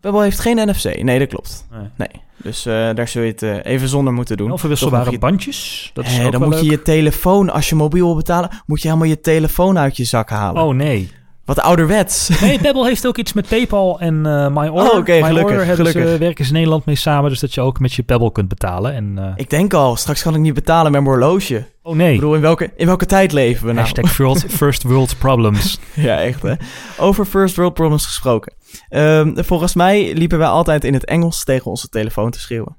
[0.00, 1.02] Pebble heeft geen NFC.
[1.02, 1.66] Nee, dat klopt.
[1.70, 1.88] Nee.
[1.96, 2.22] Nee.
[2.36, 4.48] Dus daar zul je het even zonder moeten doen.
[4.48, 5.90] Nog je- bandjes.
[5.94, 8.88] Dat is ook dan moet je je telefoon, als je mobiel wil betalen, moet je
[8.88, 10.62] helemaal je telefoon uit je zak halen.
[10.62, 11.10] Oh nee.
[11.48, 12.28] Wat ouderwets.
[12.40, 14.70] Nee, Pebble heeft ook iets met PayPal en eh MyOr.
[14.72, 16.18] Oh, oké, MyOr gelukkig, hebben ze- gelukkig.
[16.18, 18.94] werken ze in Nederland mee samen, dus dat je ook met je Pebble kunt betalen.
[18.94, 21.66] En, eh, ik denk al, straks kan ik niet betalen met mijn horloge.
[21.82, 22.12] oh nee.
[22.14, 23.78] Ik bedoel, in welke, in welke tijd leven we nou?
[23.86, 25.78] Hashtag world, first world problems.
[25.94, 26.54] Ja, echt hè.
[26.98, 28.52] Over first world problems gesproken.
[28.88, 32.76] Ehm, volgens mij liepen wij altijd in het Engels tegen onze telefoon te schreeuwen.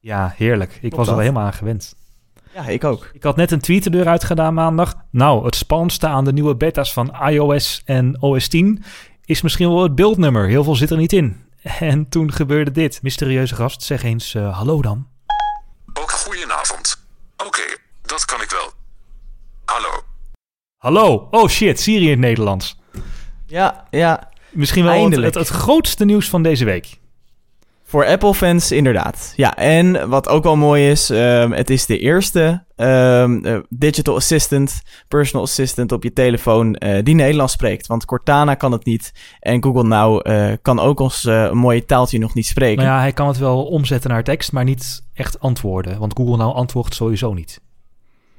[0.00, 0.78] Ja, heerlijk.
[0.82, 1.14] Ik was dat?
[1.16, 1.94] er helemaal aan gewend.
[2.58, 3.10] Ja, ik ook.
[3.12, 4.94] Ik had net een tweet de deur uitgedaan maandag.
[5.10, 8.84] Nou, het spannendste aan de nieuwe beta's van iOS en OS 10
[9.24, 10.48] is misschien wel het beeldnummer.
[10.48, 11.46] Heel veel zit er niet in.
[11.80, 13.02] En toen gebeurde dit.
[13.02, 15.06] Mysterieuze gast, zeg eens eh, hallo dan.
[15.92, 17.06] Ook goedenavond.
[17.46, 17.62] Oké,
[18.02, 18.70] dat kan ik wel.
[19.64, 20.02] Hallo.
[20.76, 21.28] Hallo.
[21.30, 22.78] Oh shit, Siri in het Nederlands.
[23.46, 24.30] Ja, ja.
[24.50, 25.34] Misschien wel het, Eindelijk.
[25.34, 26.97] het, het grootste nieuws van deze week.
[27.88, 29.32] Voor Apple-fans inderdaad.
[29.36, 34.14] Ja, en wat ook wel mooi is, ehm, het is de eerste ehm, eh, digital
[34.14, 37.86] assistant, personal assistant op je telefoon eh, die Nederlands spreekt.
[37.86, 42.34] Want Cortana kan het niet en Google Now eh, kan ook ons mooie taaltje nog
[42.34, 42.84] niet spreken.
[42.84, 45.98] Nou ja, hij kan het wel omzetten naar tekst, maar niet echt antwoorden.
[45.98, 47.60] Want Google nou antwoordt sowieso niet.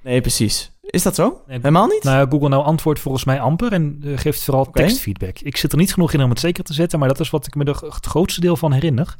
[0.09, 0.71] Nee, precies.
[0.81, 1.41] Is dat zo?
[1.47, 2.03] Nee, Helemaal niet?
[2.03, 5.39] Nou Google nou antwoordt volgens mij amper en eh, geeft vooral tekstfeedback.
[5.39, 7.47] Ik zit er niet genoeg in om het zeker te zetten, maar dat is wat
[7.47, 9.15] ik me er het grootste deel van herinner.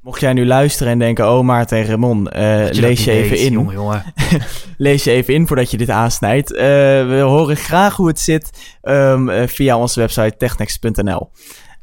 [0.00, 3.40] Mocht jij nu luisteren en denken, oh Maarten en Ramon, eh, lees je even weet,
[3.40, 3.52] in.
[3.52, 4.04] Jongen, jongen.
[4.76, 6.52] Lees je even in voordat je dit aansnijdt.
[6.52, 6.62] Eh,
[7.08, 11.30] we horen graag hoe het zit ehm, eh, via onze website technex.nl.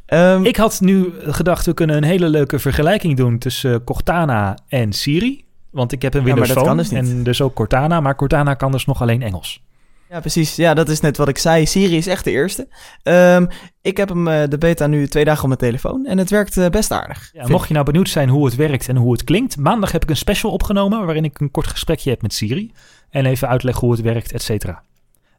[0.06, 4.94] Ehm, Ik had nu gedacht, we kunnen een hele leuke vergelijking doen tussen Cortana en
[4.94, 5.48] Siri.
[5.80, 8.00] Want ik heb een Ja, Windows dat Phone dus en dus ook Cortana.
[8.00, 9.64] Maar Cortana kan dus nog alleen Engels.
[10.10, 10.56] Ja, precies.
[10.56, 11.66] Ja, dat is net wat ik zei.
[11.66, 12.68] Siri is echt de eerste.
[13.04, 13.46] Ehm,
[13.82, 16.06] ik heb hem, eh, de beta, nu twee dagen op mijn telefoon.
[16.06, 17.30] En het werkt eh, best aardig.
[17.34, 19.58] Ja, mocht je nou benieuwd zijn hoe het werkt en hoe het klinkt.
[19.58, 22.72] Maandag heb ik een special opgenomen waarin ik een kort gesprekje heb met Siri.
[23.10, 24.84] En even uitleg hoe het werkt, et cetera.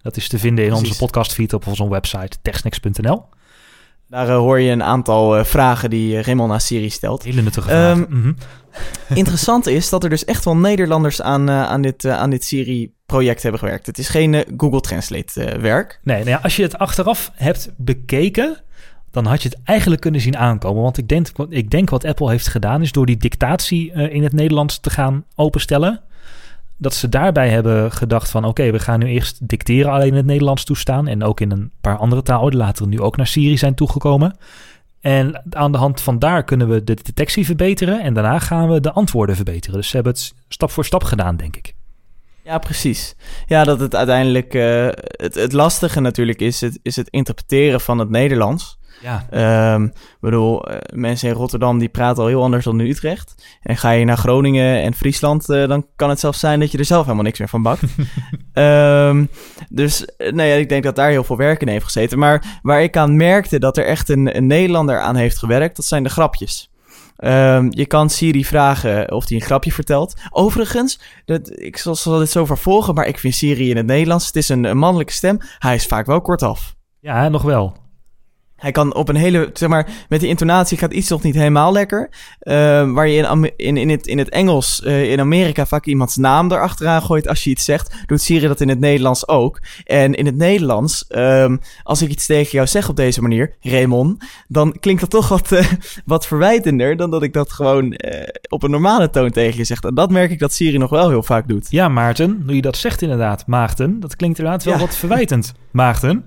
[0.02, 0.88] Dat is te vinden in Precies.
[0.88, 3.24] onze podcastfeed op onze website techsnacks.nl.
[4.10, 7.22] Daar eh, hoor je een aantal eh, vragen die uh, Raymond aan Siri stelt.
[7.22, 8.06] Hele nuttige vragen.
[8.08, 8.32] Mhm.
[9.14, 12.44] Interessant is dat er dus echt wel Nederlanders aan, eh, aan dit, eh, aan dit
[12.44, 13.86] Siri-project hebben gewerkt.
[13.86, 16.00] Het is geen eh, Google Translate eh, werk.
[16.02, 18.62] Nee, nou ja, als je het achteraf hebt bekeken,
[19.10, 20.82] dan had je het eigenlijk kunnen zien aankomen.
[20.82, 24.22] Want ik denk, ik denk wat Apple heeft gedaan, is door die dictatie eh, in
[24.22, 26.00] het Nederlands te gaan openstellen.
[26.80, 28.44] Dat ze daarbij hebben gedacht van...
[28.44, 31.06] oké, we gaan nu eerst dicteren alleen in het Nederlands toestaan...
[31.06, 34.36] en ook in een paar andere talen later nu ook naar Syrië zijn toegekomen.
[35.00, 38.00] En aan de hand van daar kunnen we de detectie verbeteren...
[38.00, 39.76] en daarna gaan we de antwoorden verbeteren.
[39.76, 41.74] Dus ze hebben het stap voor stap gedaan, denk ik.
[42.44, 43.16] Ja, precies.
[43.46, 44.54] Ja, dat het uiteindelijk...
[44.54, 48.78] eh, het, het lastige natuurlijk is het, is het interpreteren van het Nederlands.
[49.00, 49.26] Ja,
[49.76, 53.58] ik bedoel, eh, mensen in Rotterdam die praten al heel anders dan in Utrecht.
[53.62, 56.78] En ga je naar Groningen en Friesland, eh, dan kan het zelfs zijn dat je
[56.78, 57.82] er zelf helemaal niks meer van bakt.
[58.52, 59.24] Ehm,
[59.68, 62.18] dus eh, nou ja, ik denk dat daar heel veel werk in heeft gezeten.
[62.18, 65.84] Maar waar ik aan merkte dat er echt een, een Nederlander aan heeft gewerkt, dat
[65.84, 66.70] zijn de grapjes.
[67.16, 70.14] Ehm, je kan Siri vragen of hij een grapje vertelt.
[70.30, 74.26] Overigens, dat, ik zal, zal dit zo vervolgen, maar ik vind Siri in het Nederlands,
[74.26, 75.38] het is een, een mannelijke stem.
[75.58, 76.74] Hij is vaak wel kortaf.
[77.00, 77.76] ja nog wel.
[78.60, 81.72] Hij kan op een hele, zeg maar, met die intonatie gaat iets nog niet helemaal
[81.72, 82.10] lekker.
[82.40, 86.16] Ehm, waar je in, in, in, het, in het Engels, eh, in Amerika, vaak iemands
[86.16, 87.94] naam erachteraan gooit als je iets zegt.
[88.06, 89.60] Doet Siri dat in het Nederlands ook.
[89.84, 94.24] En in het Nederlands, ehm, als ik iets tegen jou zeg op deze manier, Raymond,
[94.48, 95.66] dan klinkt dat toch wat, eh,
[96.04, 99.80] wat verwijtender dan dat ik dat gewoon eh, op een normale toon tegen je zeg.
[99.80, 101.66] En dat merk ik dat Siri nog wel heel vaak doet.
[101.70, 104.00] Ja, Maarten, nu je dat zegt inderdaad, Maarten...
[104.00, 104.80] dat klinkt inderdaad wel Ja.
[104.80, 105.52] wat verwijtend.
[105.70, 106.24] Maarten?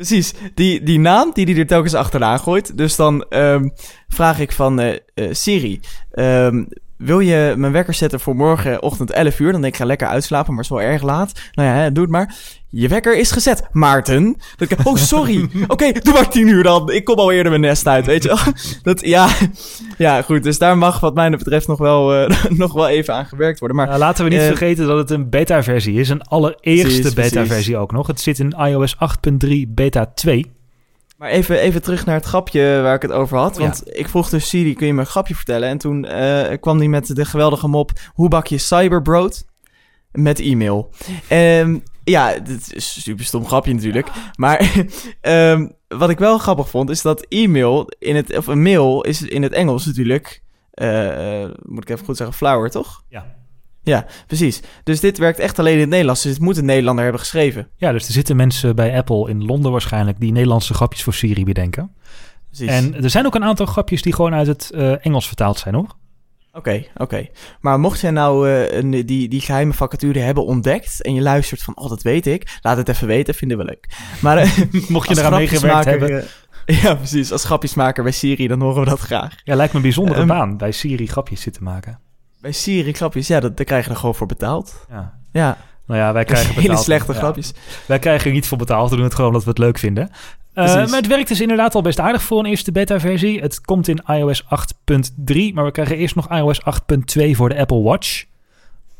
[0.00, 2.76] Precies, die, die naam die hij er telkens achteraan gooit.
[2.76, 3.68] Dus dan ehm,
[4.08, 4.98] vraag ik van eh,
[5.30, 6.64] Siri, ehm,
[7.00, 9.52] wil je mijn wekker zetten voor morgenochtend 11 uur?
[9.52, 11.32] Dan denk ik, ga lekker uitslapen, maar het is wel erg laat.
[11.52, 12.34] Nou ja, hè, doe het maar.
[12.68, 14.36] Je wekker is gezet, Maarten.
[14.56, 15.48] Denk ik, oh sorry.
[15.68, 16.92] Oké, doe maar 10 uur dan.
[16.92, 18.38] Ik kom al eerder mijn nest uit, weet je wel.
[18.82, 19.28] Dat, ja,
[19.98, 20.42] ja, goed.
[20.42, 23.76] Dus daar mag wat mij betreft nog wel, eh, nog wel even aan gewerkt worden.
[23.76, 26.08] Maar Nou, laten we niet eh, vergeten dat het een beta-versie is.
[26.08, 28.06] Een allereerste beta-versie ook nog.
[28.06, 28.96] Het zit in iOS
[29.46, 30.50] 8.3 beta 2.
[31.20, 33.52] Maar even, even terug naar het grapje waar ik het over had.
[33.52, 33.62] Oh, ja.
[33.62, 35.68] Want ik vroeg dus Siri, kun je me een grapje vertellen?
[35.68, 39.44] En toen eh, kwam die met de geweldige mop, hoe bak je cyberbrood?
[40.12, 40.90] Met e-mail.
[41.28, 44.08] Ehm, ja, dit is een super stom grapje natuurlijk.
[44.34, 44.72] Maar
[45.20, 49.22] ehm, wat ik wel grappig vond, is dat e-mail in het, of een mail is
[49.22, 53.02] in het Engels natuurlijk, eh, eh, moet ik even goed zeggen, flower, toch?
[53.08, 53.39] Ja.
[53.82, 54.60] Ja, precies.
[54.84, 56.22] Dus dit werkt echt alleen in het Nederlands.
[56.22, 57.68] Dus het moet een Nederlander hebben geschreven.
[57.76, 60.20] Ja, dus er zitten mensen bij Apple in Londen waarschijnlijk...
[60.20, 61.94] die Nederlandse grapjes voor Siri bedenken.
[62.46, 62.68] Precies.
[62.68, 65.74] En er zijn ook een aantal grapjes die gewoon uit het eh, Engels vertaald zijn,
[65.74, 65.96] hoor.
[66.52, 67.26] Oké, oké.
[67.60, 71.62] Maar mocht jij nou eh, een, die, die geheime vacature hebben ontdekt en je luistert
[71.62, 73.88] van, oh, dat weet ik, laat het even weten, vinden we leuk.
[74.20, 76.24] Maar eh, Mocht je eraan meegewerkt hebben...
[76.82, 77.32] ja, precies.
[77.32, 79.34] Als grapjesmaker bij Siri, dan horen we dat graag.
[79.44, 82.00] Ja, lijkt me een bijzondere Ehm, baan, bij Siri grapjes zitten maken.
[82.40, 84.86] Bij Siri grapjes, ja, dat, daar krijg je er gewoon voor betaald.
[84.90, 85.18] Ja.
[85.32, 86.66] Ja, Nou ja, wij krijgen betaald.
[86.66, 87.18] hele slechte Ja.
[87.18, 87.52] grapjes.
[87.86, 90.10] Wij krijgen er niet voor betaald, we doen het gewoon omdat we het leuk vinden.
[90.54, 93.40] Eh, maar het werkt dus inderdaad al best aardig voor een eerste beta-versie.
[93.40, 97.82] Het komt in iOS 8.3, maar we krijgen eerst nog iOS 8.2 voor de Apple
[97.82, 98.24] Watch.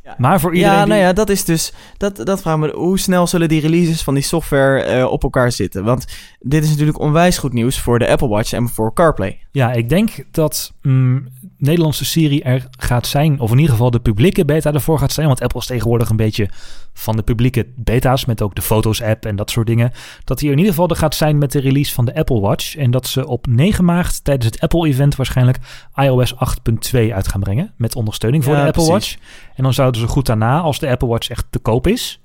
[0.04, 0.14] Ja.
[0.18, 3.26] Maar voor iedereen Ja, nou ja, dat is dus, dat, dat vraag me, hoe snel
[3.26, 5.84] zullen die releases van die software eh, op elkaar zitten?
[5.84, 6.06] Want
[6.40, 9.40] dit is natuurlijk onwijs goed nieuws voor de Apple Watch en voor CarPlay.
[9.50, 11.28] Ja, ik denk dat mm,
[11.60, 15.26] Nederlandse Siri er gaat zijn, of in ieder geval de publieke beta ervoor gaat zijn.
[15.26, 16.48] Want Apple is tegenwoordig een beetje
[16.92, 19.92] van de publieke beta's, met ook de Foto's-app en dat soort dingen.
[20.24, 22.40] Dat die er in ieder geval er gaat zijn met de release van de Apple
[22.40, 22.76] Watch.
[22.76, 25.58] En dat ze op 9 maart tijdens het Apple-event waarschijnlijk
[25.94, 26.40] iOS 8.2
[27.12, 27.72] uit gaan brengen.
[27.76, 29.14] Met ondersteuning voor Ja, de Apple precies.
[29.14, 29.28] Watch.
[29.54, 32.19] En dan zouden ze goed daarna, als de Apple Watch echt te koop is,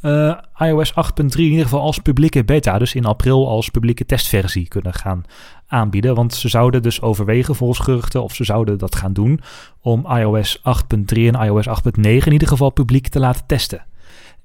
[0.00, 4.68] eh, iOS 8.3 in ieder geval als publieke beta, dus in april als publieke testversie
[4.68, 5.24] kunnen gaan
[5.66, 6.14] aanbieden.
[6.14, 9.40] Want ze zouden dus overwegen volgens geruchten of ze zouden dat gaan doen
[9.80, 10.62] om iOS 8.3
[11.08, 13.82] en iOS 8.9 in ieder geval publiek te laten testen.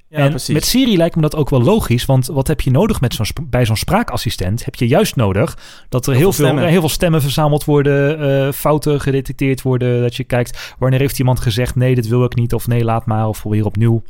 [0.08, 0.54] Ja, en precies.
[0.54, 3.26] met Siri lijkt me dat ook wel logisch, want wat heb je nodig met zo'n
[3.50, 4.66] bij zo'n spraakassistent?
[4.66, 5.58] Heb je juist nodig
[5.90, 6.68] dat er heel, veel veel, stemmen.
[6.68, 11.40] heel veel stemmen verzameld worden, eh, fouten gedetecteerd worden, dat je kijkt wanneer heeft iemand
[11.40, 14.04] gezegd nee, dit wil ik niet, of nee, laat maar, of probeer opnieuw.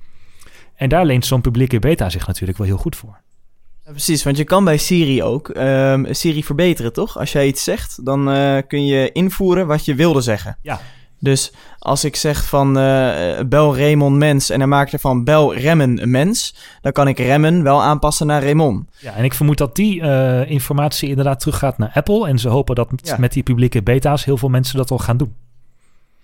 [0.76, 3.22] En daar leent zo'n publieke beta zich natuurlijk wel heel goed voor.
[3.86, 7.18] Ja, precies, want je kan bij Siri ook ehm, Siri verbeteren, toch?
[7.18, 10.58] Als jij iets zegt, dan eh, kun je invoeren wat je wilde zeggen.
[10.62, 10.80] Ja.
[11.20, 16.02] Dus als ik zeg van eh, bel Raymond mens en hij maakt ervan bel remmen
[16.02, 18.90] een mens, dan kan ik remmen wel aanpassen naar Raymond.
[19.00, 22.28] Ja, en ik vermoed dat die eh, informatie inderdaad teruggaat naar Apple.
[22.28, 23.18] En ze hopen dat Ja.
[23.20, 25.36] met die publieke beta's heel veel mensen dat al gaan doen.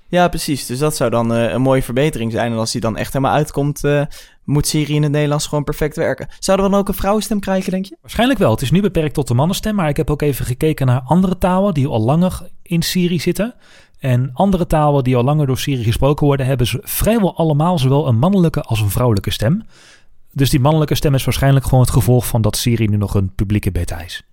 [0.10, 0.65] Ja, precies.
[0.65, 2.52] Dus dat zou dan eh, een mooie verbetering zijn.
[2.52, 4.02] En als die dan echt helemaal uitkomt, eh,
[4.43, 6.28] moet Siri in het Nederlands gewoon perfect werken.
[6.39, 7.98] Zouden we dan ook een vrouwenstem krijgen, denk je?
[8.02, 8.52] Waarschijnlijk wel.
[8.52, 11.38] Het is nu beperkt tot de mannenstem, maar ik heb ook even gekeken naar andere
[11.38, 13.54] talen die al langer in Siri zitten.
[14.00, 18.08] En andere talen die al langer door Siri gesproken worden, hebben ze vrijwel allemaal zowel
[18.08, 19.63] een mannelijke als een vrouwelijke stem.
[20.32, 23.32] Dus die mannelijke stem is waarschijnlijk gewoon het gevolg van dat Siri nu nog een
[23.36, 24.24] publieke beta is.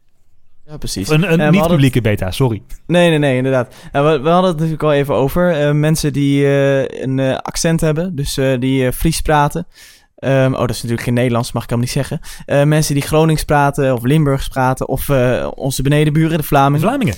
[0.68, 1.08] Ja, precies.
[1.08, 2.62] Een, een we hadden- niet-publieke beta, sorry.
[2.86, 3.74] Nee, nee, nee, inderdaad.
[3.92, 5.50] Nou, we, we hadden het natuurlijk al even over.
[5.60, 9.66] eh, mensen die eh, een eh, accent hebben, dus die Fries praten.
[10.16, 12.06] Ehm, oh, dat is natuurlijk geen Nederlands, mag ik helemaal niet
[12.46, 12.68] zeggen.
[12.68, 15.10] Mensen die Gronings praten of Limburgs praten of
[15.54, 16.80] onze benedenburen, de Vlamingen.
[16.88, 17.14] Vlamingen.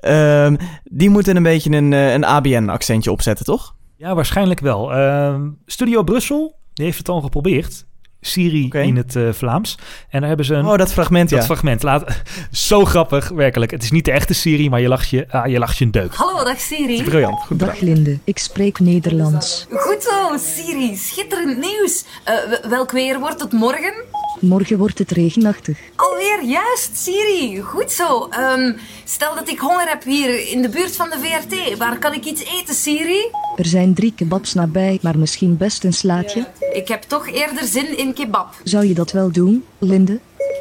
[0.00, 3.74] Ehm, die moeten een beetje een, een ABN-accentje opzetten, toch?
[3.96, 4.92] Ja, waarschijnlijk wel.
[4.92, 7.86] Ehm, Studio Brussel, die heeft het al geprobeerd.
[8.20, 9.78] Siri in het eh, Vlaams.
[10.08, 10.66] En daar hebben ze een...
[10.66, 11.36] Oh, dat fragment, ja.
[11.36, 11.82] Dat fragment.
[11.82, 12.04] Laat,
[12.50, 13.70] zo grappig, werkelijk.
[13.70, 15.90] Het is niet de echte Siri, maar je lacht je, ah, je, lacht je een
[15.90, 16.14] deuk.
[16.14, 17.02] Hallo, dag Siri.
[17.02, 17.94] Briljant, goed Dag gedaan.
[17.94, 19.66] Linde, ik spreek Nederlands.
[19.70, 20.96] Goed zo, Siri.
[20.96, 22.04] Schitterend nieuws.
[22.24, 23.92] Eh, w- welk weer wordt het morgen?
[24.40, 25.78] Morgen wordt het regenachtig.
[25.96, 27.60] Alweer juist, Siri.
[27.60, 28.28] Goed zo.
[28.30, 28.72] Ehm,
[29.04, 31.78] stel dat ik honger heb hier in de buurt van de VRT.
[31.78, 33.26] Waar kan ik iets eten, Siri?
[33.56, 36.46] Er zijn drie kebabs nabij, maar misschien best een slaatje.
[36.72, 38.54] Ik heb toch eerder zin in kebab.
[38.62, 40.18] Zou je dat wel doen, Linde?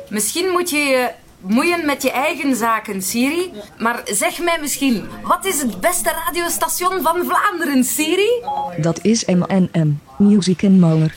[0.10, 3.52] Misschien moet je je moeien met je eigen zaken, Siri.
[3.80, 8.30] Maar zeg mij misschien, wat is het beste radiostation van Vlaanderen, Siri?
[8.78, 11.16] Dat is MNM, Music en Mauer.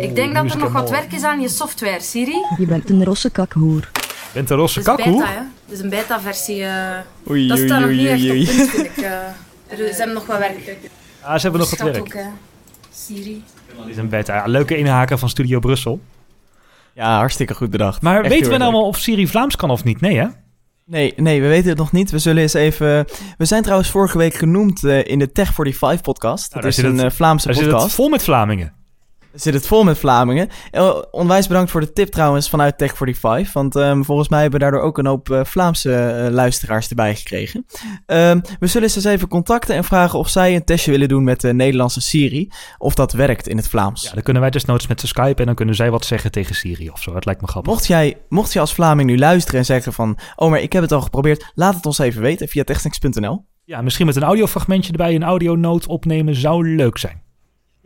[0.00, 2.44] Ik denk dat er nog wat werk is aan je software, Siri.
[2.58, 3.90] Je bent een rosse kakhoer.
[4.32, 4.94] Bent een rosse hè?
[5.24, 6.62] Het is een beta-versie.
[6.64, 7.30] eh.
[7.30, 8.44] Oei, dat oei, staat nog niet echt op oei.
[8.44, 8.96] punt, vind ik.
[9.66, 10.78] Er ze hebben nog wat werk.
[11.22, 12.16] Ja, ze hebben nog wat Schat werk.
[12.16, 12.22] ook.
[12.94, 13.42] Siri.
[13.86, 14.34] Is een beta.
[14.34, 16.00] Ja, leuke inhaken van Studio Brussel.
[16.92, 18.02] Ja, hartstikke goed bedacht.
[18.02, 20.00] Maar Echt weten we nou wel of Siri Vlaams kan of niet?
[20.00, 20.26] Nee, hè?
[20.84, 22.10] Nee, nee, we weten het nog niet.
[22.10, 23.06] We zullen eens even...
[23.38, 26.52] We zijn trouwens vorige week genoemd eh, in de Tech45 podcast.
[26.52, 27.94] daar dat is een het- eh, Vlaamse zit het podcast.
[27.94, 28.72] vol met Vlamingen.
[29.36, 30.48] Zit het vol met Vlamingen.
[30.70, 33.52] Eh, onwijs bedankt voor de tip trouwens vanuit Tech45.
[33.52, 37.14] Want ehm, volgens mij hebben we daardoor ook een hoop eh, Vlaamse eh, luisteraars erbij
[37.14, 37.66] gekregen.
[38.06, 41.24] Ehm, we zullen ze eens even contacten en vragen of zij een testje willen doen
[41.24, 42.50] met de Nederlandse Siri.
[42.78, 44.02] Of dat werkt in het Vlaams.
[44.02, 46.54] Ja, dan kunnen wij desnoods met ze Skype en dan kunnen zij wat zeggen tegen
[46.54, 47.12] Siri of zo.
[47.12, 47.72] Dat lijkt me grappig.
[47.72, 50.18] Mocht jij, mocht je als Vlaming nu luisteren en zeggen van...
[50.36, 51.52] Oh, maar ik heb het al geprobeerd.
[51.54, 53.44] Laat het ons even weten via technex.nl.
[53.64, 57.24] Ja, misschien met een audiofragmentje erbij, een audionoot opnemen zou leuk zijn.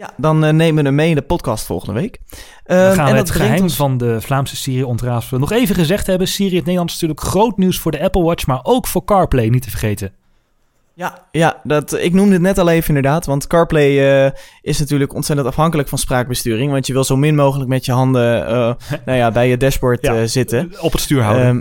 [0.00, 2.18] Ja, dan eh, nemen we hem mee in de podcast volgende week.
[2.64, 5.40] Dan Ehm, gaan en we het geheim ons- van de Vlaamse Siri ontrafelen.
[5.40, 8.22] Nog even gezegd hebben, Siri in het Nederlands is natuurlijk groot nieuws voor de Apple
[8.22, 10.12] Watch, maar ook voor CarPlay, niet te vergeten.
[10.94, 13.26] Ja, ja dat, ik noemde het net al even inderdaad.
[13.26, 14.30] Want CarPlay eh,
[14.62, 16.72] is natuurlijk ontzettend afhankelijk van spraakbesturing.
[16.72, 18.52] Want je wil zo min mogelijk met je handen eh,
[19.06, 20.26] nou ja, bij je dashboard Ja.
[20.26, 20.72] zitten.
[20.80, 21.46] Op het stuur houden.
[21.46, 21.60] Ehm,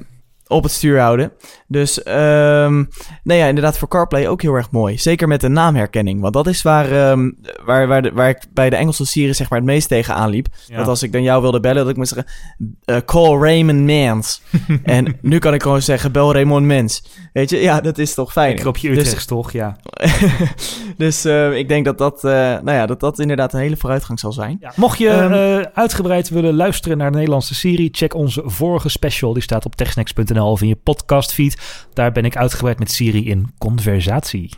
[0.49, 1.31] op het stuur houden.
[1.67, 2.83] Dus ehm
[3.23, 4.97] nou ja, inderdaad voor CarPlay ook heel erg mooi.
[4.97, 6.21] Zeker met de naamherkenning.
[6.21, 7.31] Want dat is waar, ehm,
[7.65, 10.47] waar, waar, de, waar ik bij de Engelse Siri zeg maar het meest tegen aanliep.
[10.67, 10.77] Ja.
[10.77, 12.31] Dat als ik dan jou wilde bellen, dat ik moest zeggen...
[12.85, 14.41] eh, call Raymond Mans.
[14.83, 17.03] en nu kan ik gewoon zeggen, bel Raymond Mens.
[17.33, 18.67] Weet je, ja, dat is toch fijn.
[18.67, 19.51] Op je Dus- toch?
[19.51, 19.77] Ja.
[20.97, 24.19] dus eh, ik denk dat dat, eh, nou ja, dat dat inderdaad een hele vooruitgang
[24.19, 24.57] zal zijn.
[24.59, 28.89] Ja, mocht je Ehm, eh, uitgebreid willen luisteren naar de Nederlandse Siri, check onze vorige
[28.89, 29.33] special.
[29.33, 31.85] Die staat op techsnacks.nl of in je podcastfeed.
[31.93, 34.49] Daar ben ik uitgebreid met Siri in conversatie.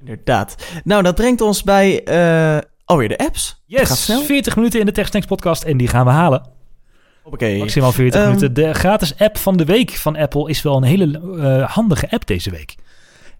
[0.00, 0.56] Inderdaad.
[0.84, 3.62] Nou, dat brengt ons bij eh, alweer de apps.
[3.66, 4.22] Yes, snel.
[4.22, 6.46] 40 minuten in de TechSnacks podcast en die gaan we halen.
[7.24, 7.56] Oké.
[7.56, 8.54] Maximaal 40 Ehm, minuten.
[8.54, 12.26] De gratis app van de week van Apple is wel een hele eh, handige app
[12.26, 12.74] deze week.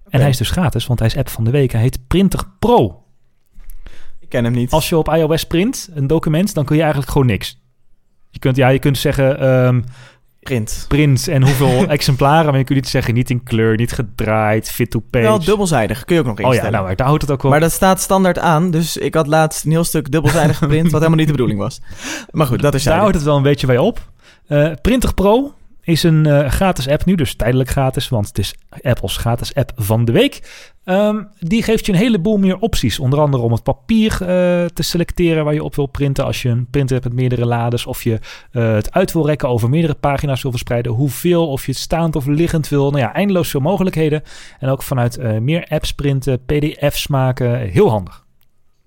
[0.08, 1.72] En hij is dus gratis, want hij is app van de week.
[1.72, 3.02] Hij heet Printer Pro.
[4.20, 4.70] Ik ken hem niet.
[4.70, 7.60] Als je op iOS print een document, dan kun je eigenlijk gewoon niks.
[8.30, 9.82] Je kunt, ja, je kunt zeggen ehm,
[10.48, 10.84] print.
[10.88, 14.90] print en hoeveel exemplaren, maar je kunt niet zeggen niet in kleur, niet gedraaid, fit
[14.90, 15.24] to page.
[15.24, 16.72] Wel dubbelzijdig, kun je ook nog oh ja, instellen.
[16.72, 17.50] nou, maar daar houdt het ook wel.
[17.50, 21.00] Maar dat staat standaard aan, dus ik had laatst een heel stuk dubbelzijdig geprint, wat
[21.00, 21.80] helemaal niet de bedoeling was.
[22.30, 24.10] Maar goed, dat is daar houdt het wel een beetje bij op.
[24.46, 25.54] Eh, Printer Pro
[25.88, 29.72] is een eh, gratis app nu, dus tijdelijk gratis, want het is Apples gratis app
[29.76, 30.40] van de week.
[30.84, 32.98] Ehm, die geeft je een heleboel meer opties.
[32.98, 34.26] Onder andere om het papier eh,
[34.64, 36.24] te selecteren waar je op wil printen.
[36.24, 37.86] Als je een printer hebt met meerdere lades.
[37.86, 38.18] Of je
[38.52, 40.92] eh, het uit wil rekken over meerdere pagina's wil verspreiden.
[40.92, 42.90] Hoeveel, of je het staand of liggend wil.
[42.90, 44.22] Nou ja, eindeloos veel mogelijkheden.
[44.58, 47.58] En ook vanuit meer apps printen, pdf's maken.
[47.58, 48.24] Heel handig.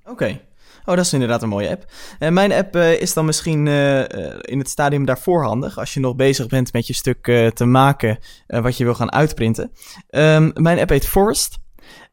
[0.06, 0.39] Oké.
[0.86, 1.86] Oh, dat is inderdaad een mooie app.
[2.20, 5.78] En mijn app eh, is dan misschien eh, eh, in het stadium daarvoor handig.
[5.80, 8.18] Als je nog bezig bent met je stuk eh, te maken
[8.48, 9.72] eh, wat je wil gaan uitprinten.
[10.10, 11.60] Ehm, mijn app heet Forest.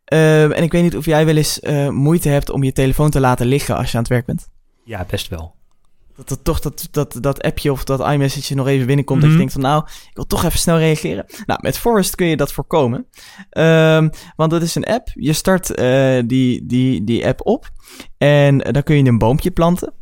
[0.05, 3.11] Ehm, en ik weet niet of jij wel eens eh, moeite hebt om je telefoon
[3.11, 4.49] te laten liggen als je aan het werk bent.
[4.85, 5.55] Ja, best wel.
[6.19, 9.21] Dat, dat toch dat, dat, dat appje of dat iMessage nog even binnenkomt.
[9.21, 9.39] Dat Mhm.
[9.39, 11.25] je denkt van nou, ik wil toch even snel reageren.
[11.47, 13.07] Nou, met Forest kun je dat voorkomen.
[13.51, 15.09] Ehm, want dat is een app.
[15.15, 17.71] Je start eh, die, die, die app op.
[18.19, 19.93] En eh, dan kun je een boompje planten.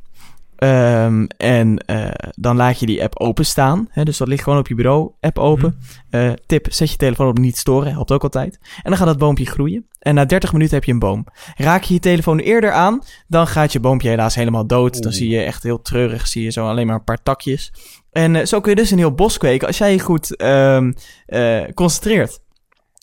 [0.56, 3.88] Ehm, en eh, dan laat je die app openstaan.
[3.90, 5.10] Hè, dus dat ligt gewoon op je bureau.
[5.20, 5.78] App open.
[6.10, 7.92] Eh, tip, zet je telefoon op niet storen.
[7.92, 8.58] Helpt ook altijd.
[8.76, 9.86] En dan gaat dat boompje groeien.
[9.98, 11.26] En na 30 minuten heb je een boom.
[11.56, 15.02] Raak je je telefoon eerder aan, dan gaat je boompje helaas helemaal dood.
[15.02, 17.72] Dan zie je echt heel treurig, zie je zo alleen maar een paar takjes.
[18.10, 20.92] En eh, zo kun je dus een heel bos kweken als jij je goed ehm,
[21.26, 22.40] eh, concentreert.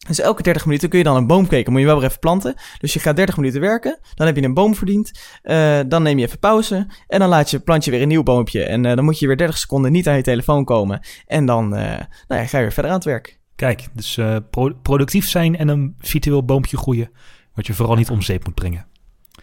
[0.07, 1.71] Dus elke 30 minuten kun je dan een boom kweken.
[1.71, 2.55] Moet je wel weer even planten.
[2.79, 3.99] Dus je gaat 30 minuten werken.
[4.15, 5.11] Dan heb je een boom verdiend.
[5.41, 6.87] Eh, dan neem je even pauze.
[7.07, 8.63] En dan laat je, plant je weer een nieuw boompje.
[8.63, 10.99] En eh, dan moet je weer 30 seconden niet aan je telefoon komen.
[11.25, 13.39] En dan eh, nou ja, ga je weer verder aan het werk.
[13.55, 17.11] Kijk, dus pro- productief zijn en een virtueel boompje groeien.
[17.53, 18.85] Wat je vooral niet om zeep moet brengen.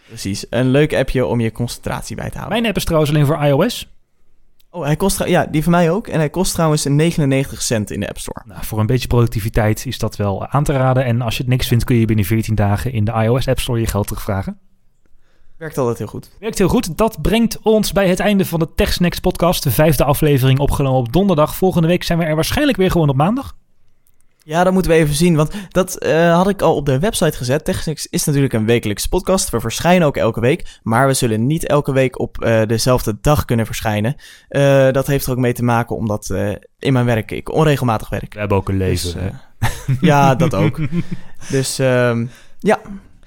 [0.07, 0.45] Precies.
[0.49, 2.53] Een leuk appje om je concentratie bij te houden.
[2.53, 3.89] Mijn app is trouwens alleen voor iOS.
[4.73, 6.07] Oh, hij kost ja, die van mij ook.
[6.07, 8.41] En hij kost trouwens 99 cent in de App Store.
[8.45, 11.05] Nou, voor een beetje productiviteit is dat wel aan te raden.
[11.05, 13.59] En als je het niks vindt, kun je binnen 14 dagen in de iOS App
[13.59, 14.59] Store je geld terugvragen.
[15.57, 16.31] Werkt altijd heel goed.
[16.39, 16.97] Werkt heel goed.
[16.97, 19.63] Dat brengt ons bij het einde van de TechSnacks podcast.
[19.63, 21.55] De vijfde aflevering opgenomen op donderdag.
[21.55, 23.55] Volgende week zijn we er waarschijnlijk weer gewoon op maandag.
[24.43, 27.37] Ja, dat moeten we even zien, want dat eh, had ik al op de website
[27.37, 27.65] gezet.
[27.65, 29.49] Technics is natuurlijk een wekelijkse podcast.
[29.49, 33.45] We verschijnen ook elke week, maar we zullen niet elke week op eh, dezelfde dag
[33.45, 34.15] kunnen verschijnen.
[34.47, 36.29] Eh, dat heeft er ook mee te maken omdat
[36.79, 38.33] in mijn werk ik onregelmatig werk.
[38.33, 39.13] We hebben ook een leven.
[39.13, 39.27] Dus, hè.
[39.27, 40.79] eh, ja, dat ook.
[41.49, 42.25] Dus ehm,
[42.59, 42.79] ja,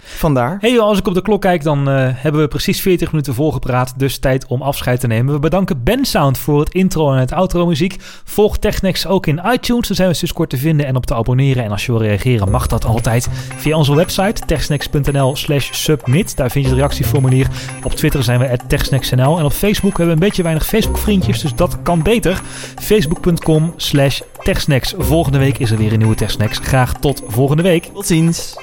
[0.05, 0.57] vandaar.
[0.61, 3.35] Hey, joh, als ik op de klok kijk, dan eh, hebben we precies 40 minuten
[3.35, 3.95] volgepraat.
[3.97, 5.35] Dus tijd om afscheid te nemen.
[5.35, 7.97] We bedanken Ben Sound voor het intro en het outro muziek.
[8.25, 9.87] Volg Technex ook in iTunes.
[9.87, 11.65] Daar zijn we sinds kort te vinden en op te abonneren.
[11.65, 16.37] En als je wil reageren, mag dat altijd via onze website techsnacks.nl slash submit.
[16.37, 17.47] Daar vind je het reactieformulier.
[17.83, 19.39] Op Twitter zijn we at techsnacksnl.
[19.39, 22.43] En op Facebook hebben we een beetje weinig Facebook vriendjes, dus dat kan beter.
[22.81, 24.95] Facebook.com slash techsnacks.
[24.99, 26.59] Volgende week is er weer een nieuwe Techsnacks.
[26.59, 27.85] Graag tot volgende week.
[27.85, 28.57] Tot ziens.